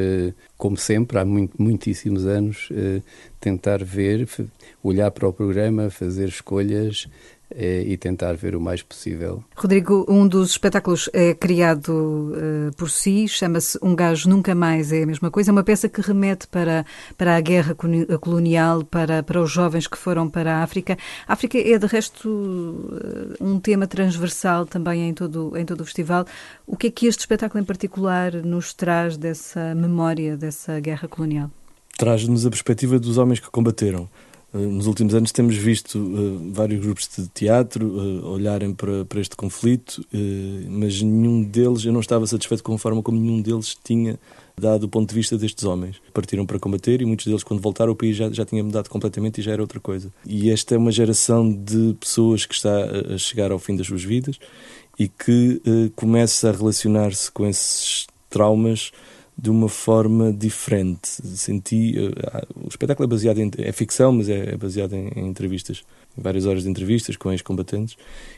como 0.58 0.78
sempre, 0.78 1.20
há 1.20 1.26
muito, 1.26 1.62
muitíssimos 1.62 2.26
anos, 2.26 2.70
tentar 3.40 3.84
ver, 3.84 4.28
olhar 4.82 5.12
para 5.12 5.28
o 5.28 5.34
programa, 5.34 5.90
fazer 5.90 6.30
escolhas 6.30 7.08
e 7.58 7.98
tentar 7.98 8.34
ver 8.34 8.56
o 8.56 8.62
mais 8.62 8.84
possível. 8.84 9.44
Rodrigo, 9.56 10.06
um 10.08 10.28
dos 10.28 10.52
espetáculos 10.52 11.10
é 11.12 11.34
criado 11.34 11.90
uh, 11.90 12.76
por 12.76 12.90
si, 12.90 13.28
chama-se 13.28 13.80
Um 13.82 13.96
Gajo 13.96 14.30
Nunca 14.30 14.54
Mais 14.54 14.92
é 14.92 15.02
a 15.04 15.06
Mesma 15.08 15.32
Coisa. 15.32 15.50
É 15.50 15.54
uma 15.54 15.64
peça 15.64 15.90
que 15.90 16.00
remete 16.00 16.48
para, 16.48 16.86
para 17.18 17.36
a 17.36 17.42
guerra 17.42 17.76
colonial, 18.22 18.84
para, 18.84 19.24
para 19.24 19.42
os 19.42 19.52
jovens 19.52 19.88
que 19.88 19.98
foram 19.98 20.30
para 20.30 20.58
a 20.58 20.64
África. 20.64 20.98
A 21.28 21.34
África 21.34 21.58
é, 21.58 21.78
de 21.78 21.88
resto, 21.88 22.30
uh, 22.30 23.44
um 23.44 23.60
tema 23.60 23.88
transversal 23.88 24.66
também 24.66 25.10
em 25.10 25.14
todo, 25.14 25.58
em 25.58 25.66
todo 25.66 25.82
o 25.82 25.86
festival. 25.86 26.26
O 26.66 26.78
que 26.78 26.88
é 26.88 26.92
que 26.92 27.08
este 27.08 27.22
espetáculo 27.22 27.64
em 27.64 27.66
particular 27.66 28.34
nos 28.34 28.74
traz 28.74 29.18
dessa 29.18 29.74
memória, 29.74 30.38
dessa 30.38 30.80
guerra 30.80 31.08
colonial? 31.08 31.50
Traz-nos 31.98 32.46
a 32.46 32.50
perspectiva 32.52 33.00
dos 33.00 33.18
homens 33.18 33.40
que 33.40 33.50
combateram 33.50 34.08
nos 34.54 34.88
últimos 34.88 35.14
anos 35.14 35.32
temos 35.32 35.56
visto 35.56 36.00
uh, 36.00 36.52
vários 36.54 36.80
grupos 36.80 37.10
de 37.16 37.28
teatro 37.28 37.86
uh, 37.86 38.28
olharem 38.28 38.74
para, 38.74 39.04
para 39.04 39.20
este 39.20 39.36
conflito, 39.36 40.06
mas 40.70 41.02
nenhum 41.02 41.44
deles, 41.44 41.84
eu 41.84 41.92
não 41.92 42.00
estava 42.00 42.26
satisfeito 42.26 42.64
com 42.64 42.74
a 42.74 42.78
forma 42.78 43.04
como 43.04 43.20
nenhum 43.20 43.42
deles 43.42 43.78
tinha 43.84 44.18
dado 44.60 44.84
o 44.84 44.90
ponto 44.90 45.10
de 45.10 45.16
vista 45.16 45.38
destes 45.38 45.66
homens. 45.66 45.98
Partiram 46.14 46.46
para 46.46 46.58
combater 46.58 47.02
e 47.02 47.06
muitos 47.06 47.26
deles, 47.26 47.44
quando 47.44 47.62
voltaram, 47.62 47.92
o 47.92 47.96
país 47.96 48.16
já, 48.16 48.32
já 48.32 48.46
tinha 48.46 48.64
mudado 48.64 48.90
completamente 48.90 49.40
e 49.40 49.44
já 49.44 49.52
era 49.52 49.62
outra 49.62 49.80
coisa. 49.80 50.12
E 50.26 50.50
esta 50.50 50.76
é 50.76 50.78
uma 50.78 50.92
geração 50.92 51.52
de 51.52 51.96
pessoas 52.00 52.46
que 52.46 52.56
está 52.56 52.86
a 53.14 53.18
chegar 53.18 53.52
ao 53.52 53.60
fim 53.60 53.76
das 53.76 53.88
suas 53.88 54.04
vidas 54.04 54.40
e 54.98 55.08
que 55.08 55.62
começa 55.96 56.50
a 56.50 56.52
relacionar-se 56.52 57.32
com 57.32 57.46
esses 57.46 58.08
traumas 58.30 58.92
de 59.38 59.50
uma 59.52 59.70
forma 59.70 60.34
diferente. 60.34 61.08
Senti. 61.08 61.94
Uh, 61.98 62.66
o 62.66 62.68
espetáculo 62.68 63.06
é 63.06 63.08
baseado 63.08 63.38
em. 63.38 63.52
é 63.60 63.72
ficção, 63.72 64.12
mas 64.12 64.28
é, 64.28 64.54
é 64.54 64.58
baseado 64.58 64.94
em, 64.94 65.10
em, 65.16 65.28
entrevistas, 65.28 65.84
várias 66.18 66.46
horas 66.46 66.64
de 66.64 66.70
entrevistas 66.70 67.16
com 67.16 67.32
ex-combatentes, 67.32 67.96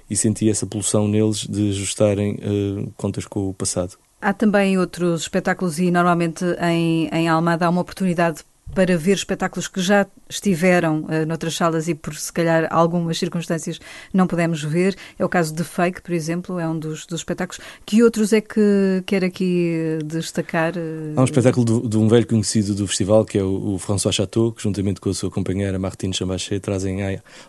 e 0.09 0.15
senti 0.15 0.49
essa 0.49 0.65
pulsão 0.65 1.07
neles 1.07 1.47
de 1.47 1.69
ajustarem 1.69 2.35
uh, 2.35 2.91
contas 2.97 3.25
com 3.25 3.49
o 3.49 3.53
passado. 3.53 3.97
Há 4.21 4.33
também 4.33 4.77
outros 4.77 5.21
espetáculos, 5.21 5.79
e 5.79 5.89
normalmente 5.89 6.43
em, 6.61 7.07
em 7.07 7.29
Almada 7.29 7.65
há 7.65 7.69
uma 7.69 7.81
oportunidade 7.81 8.43
para 8.73 8.97
ver 8.97 9.13
espetáculos 9.13 9.67
que 9.67 9.81
já 9.81 10.05
estiveram 10.29 11.01
uh, 11.01 11.25
noutras 11.27 11.55
salas 11.55 11.87
e 11.87 11.95
por 11.95 12.15
se 12.15 12.31
calhar 12.31 12.67
algumas 12.69 13.17
circunstâncias 13.17 13.79
não 14.13 14.27
pudemos 14.27 14.63
ver. 14.63 14.95
É 15.17 15.25
o 15.25 15.29
caso 15.29 15.53
de 15.53 15.63
Fake, 15.63 16.01
por 16.01 16.13
exemplo, 16.13 16.59
é 16.59 16.67
um 16.67 16.77
dos, 16.77 17.05
dos 17.05 17.21
espetáculos. 17.21 17.59
Que 17.85 18.03
outros 18.03 18.31
é 18.33 18.41
que 18.41 19.03
quer 19.05 19.23
aqui 19.23 19.99
destacar? 20.05 20.73
Uh... 20.75 21.13
Há 21.15 21.21
um 21.21 21.25
espetáculo 21.25 21.65
de, 21.65 21.89
de, 21.89 21.97
um 21.97 22.07
velho 22.07 22.27
conhecido 22.27 22.73
do 22.75 22.87
festival, 22.87 23.25
que 23.25 23.37
é 23.37 23.43
o, 23.43 23.73
o 23.73 23.79
François 23.79 24.13
Chateau, 24.13 24.51
que 24.51 24.61
juntamente 24.61 25.01
com 25.01 25.09
a 25.09 25.13
sua 25.13 25.31
companheira 25.31 25.77
Martine 25.79 26.13
Chambaché 26.13 26.59
trazem 26.59 26.99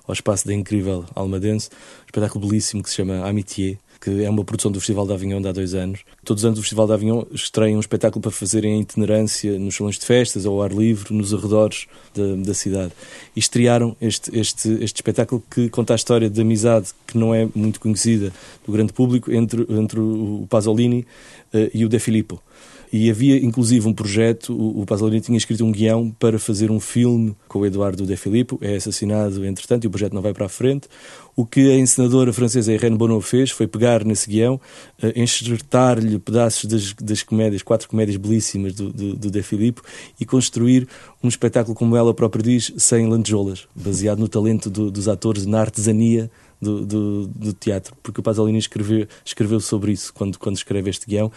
ao 0.06 0.12
espaço 0.12 0.46
da 0.46 0.54
incrível 0.54 1.04
Almadense 1.14 1.68
um 1.70 2.06
espetáculo 2.06 2.46
belíssimo 2.46 2.82
que 2.82 2.90
se 2.90 2.96
chama 2.96 3.26
Amitié 3.26 3.78
que 4.00 4.24
é 4.24 4.30
uma 4.30 4.42
produção 4.44 4.72
do 4.72 4.80
Festival 4.80 5.06
de 5.06 5.12
Avignon 5.12 5.42
de 5.42 5.48
há 5.48 5.52
dois 5.52 5.74
anos. 5.74 6.00
Todos 6.24 6.42
os 6.42 6.46
anos 6.46 6.58
o 6.58 6.62
Festival 6.62 6.86
de 6.86 6.94
Avignon 6.94 7.24
estreia 7.32 7.76
um 7.76 7.80
espetáculo 7.80 8.22
para 8.22 8.30
fazerem 8.30 8.78
a 8.78 8.80
itinerância 8.80 9.58
nos 9.58 9.76
salões 9.76 9.98
de 9.98 10.06
festas, 10.06 10.46
ao 10.46 10.62
ar 10.62 10.72
livre, 10.72 11.12
nos 11.14 11.34
arredores 11.34 11.86
da, 12.14 12.34
da 12.36 12.54
cidade. 12.54 12.92
E 13.36 13.38
estrearam 13.38 13.94
este, 14.00 14.36
este, 14.38 14.70
este 14.82 14.96
espetáculo 14.96 15.42
que 15.50 15.68
conta 15.68 15.92
a 15.92 15.96
história 15.96 16.30
de 16.30 16.40
amizade 16.40 16.88
que 17.06 17.18
não 17.18 17.34
é 17.34 17.46
muito 17.54 17.78
conhecida 17.78 18.32
do 18.66 18.72
grande 18.72 18.92
público 18.92 19.30
entre, 19.30 19.66
entre 19.68 20.00
o 20.00 20.46
Pasolini 20.48 21.06
uh, 21.52 21.70
e 21.74 21.84
o 21.84 21.88
De 21.88 21.98
Filippo. 21.98 22.42
E 22.92 23.08
havia 23.08 23.36
inclusive 23.36 23.86
um 23.86 23.92
projeto, 23.92 24.52
o, 24.52 24.82
o 24.82 24.86
Pasolini 24.86 25.20
tinha 25.20 25.38
escrito 25.38 25.64
um 25.64 25.70
guião 25.70 26.10
para 26.18 26.38
fazer 26.38 26.70
um 26.70 26.80
filme 26.80 27.36
com 27.46 27.60
o 27.60 27.66
Eduardo 27.66 28.04
De 28.04 28.16
Filippo, 28.16 28.58
é 28.60 28.74
assassinado 28.74 29.44
entretanto 29.44 29.84
e 29.84 29.86
o 29.86 29.90
projeto 29.90 30.12
não 30.12 30.22
vai 30.22 30.32
para 30.32 30.46
a 30.46 30.48
frente. 30.48 30.88
O 31.36 31.46
que 31.46 31.70
a 31.70 31.76
encenadora 31.76 32.32
francesa 32.32 32.72
Irene 32.72 32.96
Bonneau 32.96 33.20
fez 33.20 33.50
foi 33.50 33.66
pegar 33.66 34.04
nesse 34.04 34.28
guião, 34.28 34.60
uh, 35.02 35.12
enxertar-lhe 35.14 36.18
pedaços 36.18 36.64
das, 36.64 36.92
das, 36.94 37.22
comédias, 37.22 37.62
quatro 37.62 37.88
comédias 37.88 38.16
belíssimas 38.16 38.74
do, 38.74 38.92
do, 38.92 39.14
do 39.14 39.30
De 39.30 39.42
Filippo 39.42 39.82
e 40.18 40.26
construir 40.26 40.88
um 41.22 41.28
espetáculo, 41.28 41.74
como 41.74 41.96
ela 41.96 42.12
própria 42.12 42.42
diz, 42.42 42.72
sem 42.76 43.08
lantejoulas, 43.08 43.68
baseado 43.74 44.18
no 44.18 44.28
talento 44.28 44.68
do, 44.68 44.90
dos 44.90 45.08
atores, 45.08 45.46
na 45.46 45.60
artesania 45.60 46.30
do, 46.60 46.84
do, 46.84 47.26
do, 47.26 47.52
teatro, 47.52 47.94
porque 48.02 48.20
o 48.20 48.22
Pasolini 48.22 48.58
escreveu, 48.58 49.06
escreveu 49.24 49.60
sobre 49.60 49.92
isso 49.92 50.12
quando, 50.12 50.38
quando 50.38 50.56
escreve 50.56 50.90
este 50.90 51.06
guião, 51.06 51.32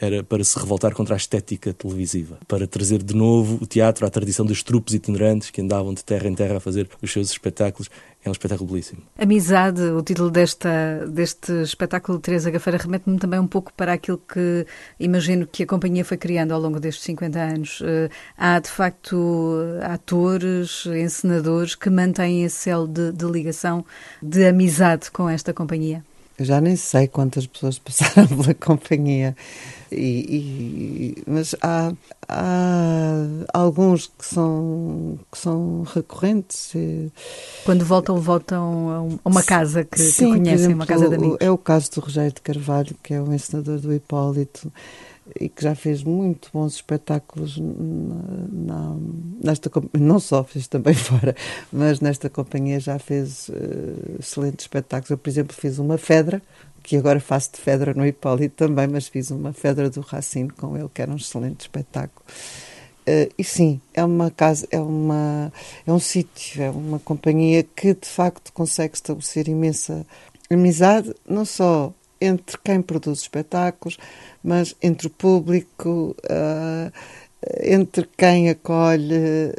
era 0.00 0.22
para 0.22 0.44
se 0.44 0.58
revoltar 0.58 0.94
contra 0.94 1.14
a 1.14 1.16
estética 1.16 1.74
televisiva, 1.74 2.38
para 2.46 2.66
trazer 2.66 3.02
de 3.02 3.14
novo 3.14 3.58
o 3.60 3.66
teatro 3.66 4.06
à 4.06 4.10
tradição 4.10 4.46
dos 4.46 4.62
trupes 4.62 4.94
itinerantes 4.94 5.50
que 5.50 5.60
andavam 5.60 5.92
de 5.92 6.04
terra 6.04 6.28
em 6.28 6.34
terra 6.34 6.58
a 6.58 6.60
fazer 6.60 6.88
os 7.02 7.12
seus 7.12 7.30
espetáculos 7.30 7.90
é 8.28 8.30
um 8.30 8.32
espetáculo 8.32 8.70
belíssimo. 8.70 9.02
Amizade, 9.18 9.82
o 9.82 10.02
título 10.02 10.30
desta, 10.30 11.06
deste 11.08 11.52
espetáculo 11.62 12.18
de 12.18 12.22
Teresa 12.22 12.50
Gafeira 12.50 12.78
remete-me 12.78 13.18
também 13.18 13.40
um 13.40 13.46
pouco 13.46 13.72
para 13.72 13.92
aquilo 13.92 14.18
que 14.18 14.66
imagino 15.00 15.46
que 15.46 15.62
a 15.62 15.66
companhia 15.66 16.04
foi 16.04 16.16
criando 16.16 16.52
ao 16.52 16.60
longo 16.60 16.78
destes 16.78 17.04
50 17.04 17.38
anos. 17.38 17.80
Uh, 17.80 18.10
há, 18.36 18.58
de 18.58 18.68
facto, 18.68 19.54
atores, 19.82 20.86
encenadores 20.86 21.74
que 21.74 21.90
mantêm 21.90 22.44
esse 22.44 22.70
elo 22.70 22.86
de, 22.86 23.12
de 23.12 23.24
ligação, 23.24 23.84
de 24.22 24.46
amizade 24.46 25.10
com 25.10 25.28
esta 25.28 25.52
companhia. 25.52 26.04
Eu 26.38 26.44
já 26.44 26.60
nem 26.60 26.76
sei 26.76 27.08
quantas 27.08 27.46
pessoas 27.46 27.78
passaram 27.78 28.28
pela 28.28 28.54
companhia, 28.54 29.36
e, 29.90 31.16
e, 31.16 31.22
mas 31.26 31.54
há, 31.60 31.92
há 32.28 33.48
alguns 33.52 34.06
que 34.06 34.24
são, 34.24 35.18
que 35.32 35.38
são 35.38 35.82
recorrentes. 35.82 36.72
Quando 37.64 37.84
voltam, 37.84 38.20
voltam 38.20 39.18
a 39.24 39.28
uma 39.28 39.42
casa 39.42 39.84
que, 39.84 39.98
Sim, 39.98 40.26
que 40.26 40.38
conhecem, 40.38 40.54
exemplo, 40.54 40.74
uma 40.76 40.86
casa 40.86 41.08
de 41.08 41.14
amigos. 41.16 41.38
É 41.40 41.50
o 41.50 41.58
caso 41.58 41.90
do 41.90 42.00
Rogério 42.00 42.32
de 42.32 42.40
Carvalho, 42.40 42.96
que 43.02 43.14
é 43.14 43.20
o 43.20 43.32
ensinador 43.32 43.80
do 43.80 43.92
Hipólito 43.92 44.70
e 45.38 45.48
que 45.48 45.62
já 45.62 45.74
fez 45.74 46.02
muito 46.02 46.50
bons 46.52 46.74
espetáculos 46.74 47.58
na, 47.58 48.14
na, 48.50 48.96
nesta 49.42 49.70
não 49.98 50.18
só 50.18 50.44
fez 50.44 50.66
também 50.66 50.94
fora, 50.94 51.34
mas 51.72 52.00
nesta 52.00 52.28
companhia 52.28 52.80
já 52.80 52.98
fez 52.98 53.48
uh, 53.48 54.16
excelentes 54.18 54.64
espetáculos. 54.64 55.10
Eu, 55.10 55.18
por 55.18 55.28
exemplo, 55.28 55.56
fiz 55.56 55.78
uma 55.78 55.98
Fedra, 55.98 56.42
que 56.82 56.96
agora 56.96 57.20
faço 57.20 57.52
de 57.52 57.58
Fedra 57.58 57.94
no 57.94 58.06
Hipólito 58.06 58.56
também, 58.56 58.86
mas 58.86 59.08
fiz 59.08 59.30
uma 59.30 59.52
Fedra 59.52 59.90
do 59.90 60.00
Racine 60.00 60.50
com 60.50 60.76
ele, 60.76 60.88
que 60.92 61.02
era 61.02 61.10
um 61.10 61.16
excelente 61.16 61.60
espetáculo. 61.60 62.24
Uh, 63.08 63.32
e 63.38 63.44
sim, 63.44 63.80
é 63.94 64.04
uma 64.04 64.30
casa, 64.30 64.68
é 64.70 64.78
uma 64.78 65.50
é 65.86 65.92
um 65.92 65.98
sítio, 65.98 66.62
é 66.62 66.70
uma 66.70 66.98
companhia 66.98 67.62
que 67.62 67.94
de 67.94 68.06
facto 68.06 68.52
consegue 68.52 68.94
estabelecer 68.94 69.48
imensa 69.48 70.06
amizade, 70.50 71.14
não 71.26 71.44
só 71.44 71.92
entre 72.20 72.58
quem 72.58 72.82
produz 72.82 73.20
espetáculos, 73.20 73.96
mas 74.42 74.74
entre 74.82 75.06
o 75.06 75.10
público, 75.10 76.14
uh, 76.24 76.92
entre 77.62 78.08
quem 78.16 78.50
acolhe. 78.50 79.52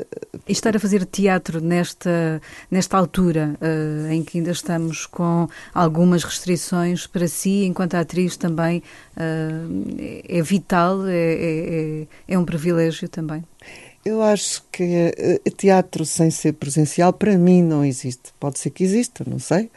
E 0.48 0.52
estar 0.52 0.76
a 0.76 0.80
fazer 0.80 1.06
teatro 1.06 1.62
nesta, 1.62 2.42
nesta 2.70 2.98
altura, 2.98 3.56
uh, 3.62 4.12
em 4.12 4.24
que 4.24 4.38
ainda 4.38 4.52
estamos 4.52 5.06
com 5.06 5.48
algumas 5.74 6.24
restrições 6.24 7.08
para 7.08 7.28
si, 7.28 7.66
enquanto 7.66 7.96
atriz 7.96 8.36
também, 8.36 8.84
uh, 9.16 10.24
é 10.28 10.42
vital, 10.42 11.08
é, 11.08 11.14
é, 11.14 12.08
é 12.28 12.38
um 12.38 12.46
privilégio 12.46 13.08
também. 13.08 13.44
Eu 14.04 14.22
acho 14.22 14.64
que 14.72 15.14
teatro 15.58 16.06
sem 16.06 16.32
ser 16.32 16.54
presencial, 16.54 17.12
para 17.14 17.38
mim, 17.38 17.62
não 17.62 17.84
existe. 17.84 18.34
Pode 18.40 18.58
ser 18.58 18.70
que 18.70 18.84
exista, 18.84 19.24
não 19.28 19.40
sei 19.40 19.70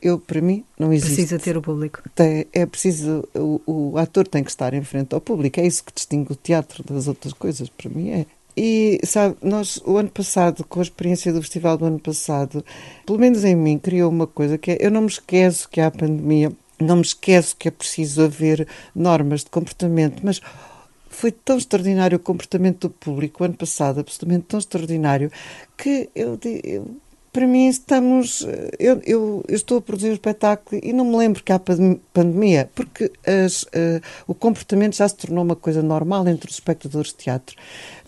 eu, 0.00 0.18
para 0.18 0.40
mim, 0.40 0.64
não 0.78 0.92
existe. 0.92 1.14
Precisa 1.14 1.38
ter 1.38 1.56
o 1.56 1.62
público. 1.62 2.02
Tem, 2.14 2.46
é 2.52 2.66
preciso, 2.66 3.26
o, 3.34 3.60
o, 3.66 3.98
ator 3.98 4.26
tem 4.26 4.44
que 4.44 4.50
estar 4.50 4.74
em 4.74 4.82
frente 4.82 5.14
ao 5.14 5.20
público. 5.20 5.60
É 5.60 5.66
isso 5.66 5.84
que 5.84 5.92
distingue 5.92 6.32
o 6.32 6.36
teatro 6.36 6.84
das 6.84 7.08
outras 7.08 7.32
coisas, 7.32 7.68
para 7.68 7.90
mim 7.90 8.10
é. 8.10 8.26
E, 8.56 9.00
sabe, 9.04 9.36
nós, 9.42 9.80
o 9.86 9.96
ano 9.96 10.10
passado, 10.10 10.62
com 10.64 10.80
a 10.80 10.82
experiência 10.82 11.32
do 11.32 11.40
festival 11.40 11.78
do 11.78 11.86
ano 11.86 11.98
passado, 11.98 12.62
pelo 13.06 13.18
menos 13.18 13.44
em 13.44 13.56
mim, 13.56 13.78
criou 13.78 14.10
uma 14.10 14.26
coisa 14.26 14.58
que 14.58 14.72
é, 14.72 14.78
eu 14.78 14.90
não 14.90 15.02
me 15.02 15.06
esqueço 15.06 15.68
que 15.70 15.80
há 15.80 15.90
pandemia, 15.90 16.52
não 16.78 16.96
me 16.96 17.02
esqueço 17.02 17.56
que 17.56 17.68
é 17.68 17.70
preciso 17.70 18.22
haver 18.22 18.68
normas 18.94 19.40
de 19.40 19.50
comportamento, 19.50 20.20
mas 20.22 20.40
foi 21.08 21.32
tão 21.32 21.56
extraordinário 21.56 22.16
o 22.16 22.20
comportamento 22.20 22.88
do 22.88 22.90
público 22.90 23.42
o 23.42 23.46
ano 23.46 23.54
passado, 23.54 24.00
absolutamente 24.00 24.46
tão 24.48 24.58
extraordinário, 24.58 25.30
que 25.76 26.10
eu, 26.14 26.38
eu 26.62 26.96
para 27.32 27.46
mim 27.46 27.66
estamos. 27.66 28.42
Eu, 28.78 29.00
eu, 29.04 29.44
eu, 29.48 29.56
estou 29.56 29.78
a 29.78 29.80
produzir 29.80 30.10
um 30.10 30.12
espetáculo 30.12 30.80
e 30.84 30.92
não 30.92 31.04
me 31.04 31.16
lembro 31.16 31.42
que 31.42 31.50
há 31.50 31.60
pandemia, 32.12 32.70
porque 32.74 33.10
as, 33.26 33.62
uh, 33.62 34.02
o 34.26 34.34
comportamento 34.34 34.96
já 34.96 35.08
se 35.08 35.16
tornou 35.16 35.42
uma 35.42 35.56
coisa 35.56 35.82
normal 35.82 36.28
entre 36.28 36.50
os 36.50 36.56
espectadores 36.56 37.10
de 37.10 37.16
teatro. 37.16 37.56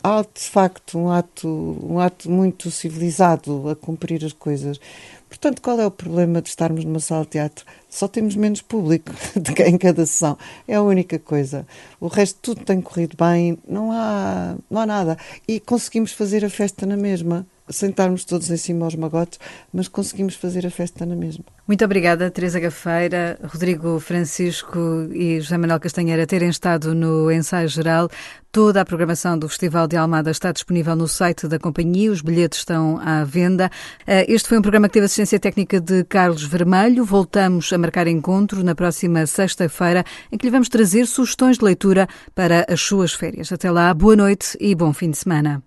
Há, 0.02 0.20
de 0.22 0.42
facto, 0.42 0.98
um 0.98 1.10
ato, 1.10 1.48
um 1.82 1.98
ato 1.98 2.30
muito 2.30 2.70
civilizado 2.70 3.70
a 3.70 3.74
cumprir 3.74 4.22
as 4.24 4.34
coisas. 4.34 4.78
Portanto, 5.26 5.62
qual 5.62 5.80
é 5.80 5.86
o 5.86 5.90
problema 5.90 6.40
de 6.42 6.50
estarmos 6.50 6.84
numa 6.84 7.00
sala 7.00 7.24
de 7.24 7.30
teatro? 7.30 7.64
Só 7.88 8.06
temos 8.06 8.36
menos 8.36 8.60
público 8.60 9.10
em 9.66 9.78
cada 9.78 10.04
sessão. 10.04 10.36
É 10.68 10.74
a 10.74 10.82
única 10.82 11.18
coisa. 11.18 11.66
O 11.98 12.08
resto 12.08 12.38
tudo 12.40 12.64
tem 12.64 12.80
corrido 12.80 13.16
bem, 13.16 13.58
não 13.66 13.90
há, 13.90 14.54
não 14.70 14.82
há 14.82 14.86
nada. 14.86 15.18
E 15.48 15.58
conseguimos 15.58 16.12
fazer 16.12 16.44
a 16.44 16.50
festa 16.50 16.84
na 16.84 16.96
mesma 16.96 17.46
sentarmos 17.68 18.24
todos 18.24 18.50
em 18.50 18.56
cima 18.56 18.84
aos 18.84 18.94
magotes, 18.94 19.38
mas 19.72 19.88
conseguimos 19.88 20.34
fazer 20.34 20.66
a 20.66 20.70
festa 20.70 21.06
na 21.06 21.16
mesma. 21.16 21.44
Muito 21.66 21.84
obrigada, 21.84 22.30
Teresa 22.30 22.60
Gafeira, 22.60 23.38
Rodrigo 23.42 23.98
Francisco 23.98 24.78
e 25.12 25.40
José 25.40 25.56
Manuel 25.56 25.80
Castanheira 25.80 26.26
terem 26.26 26.50
estado 26.50 26.94
no 26.94 27.30
ensaio 27.30 27.68
geral. 27.68 28.10
Toda 28.52 28.82
a 28.82 28.84
programação 28.84 29.36
do 29.38 29.48
Festival 29.48 29.88
de 29.88 29.96
Almada 29.96 30.30
está 30.30 30.52
disponível 30.52 30.94
no 30.94 31.08
site 31.08 31.48
da 31.48 31.58
companhia, 31.58 32.12
os 32.12 32.20
bilhetes 32.20 32.60
estão 32.60 33.00
à 33.00 33.24
venda. 33.24 33.70
Eh, 34.06 34.26
este 34.28 34.48
foi 34.48 34.58
um 34.58 34.62
programa 34.62 34.86
que 34.86 34.94
teve 34.94 35.06
assistência 35.06 35.40
técnica 35.40 35.80
de 35.80 36.04
Carlos 36.04 36.44
Vermelho. 36.44 37.04
Voltamos 37.04 37.72
a 37.72 37.78
marcar 37.78 38.06
encontro 38.06 38.62
na 38.62 38.74
próxima 38.74 39.26
sexta-feira, 39.26 40.04
em 40.30 40.36
que 40.36 40.46
lhe 40.46 40.52
vamos 40.52 40.68
trazer 40.68 41.06
sugestões 41.06 41.58
de 41.58 41.64
leitura 41.64 42.06
para 42.34 42.64
as 42.68 42.80
suas 42.80 43.12
férias. 43.12 43.50
Até 43.50 43.70
lá, 43.70 43.92
boa 43.92 44.14
noite 44.14 44.56
e 44.60 44.74
bom 44.74 44.92
fim 44.92 45.10
de 45.10 45.18
semana. 45.18 45.62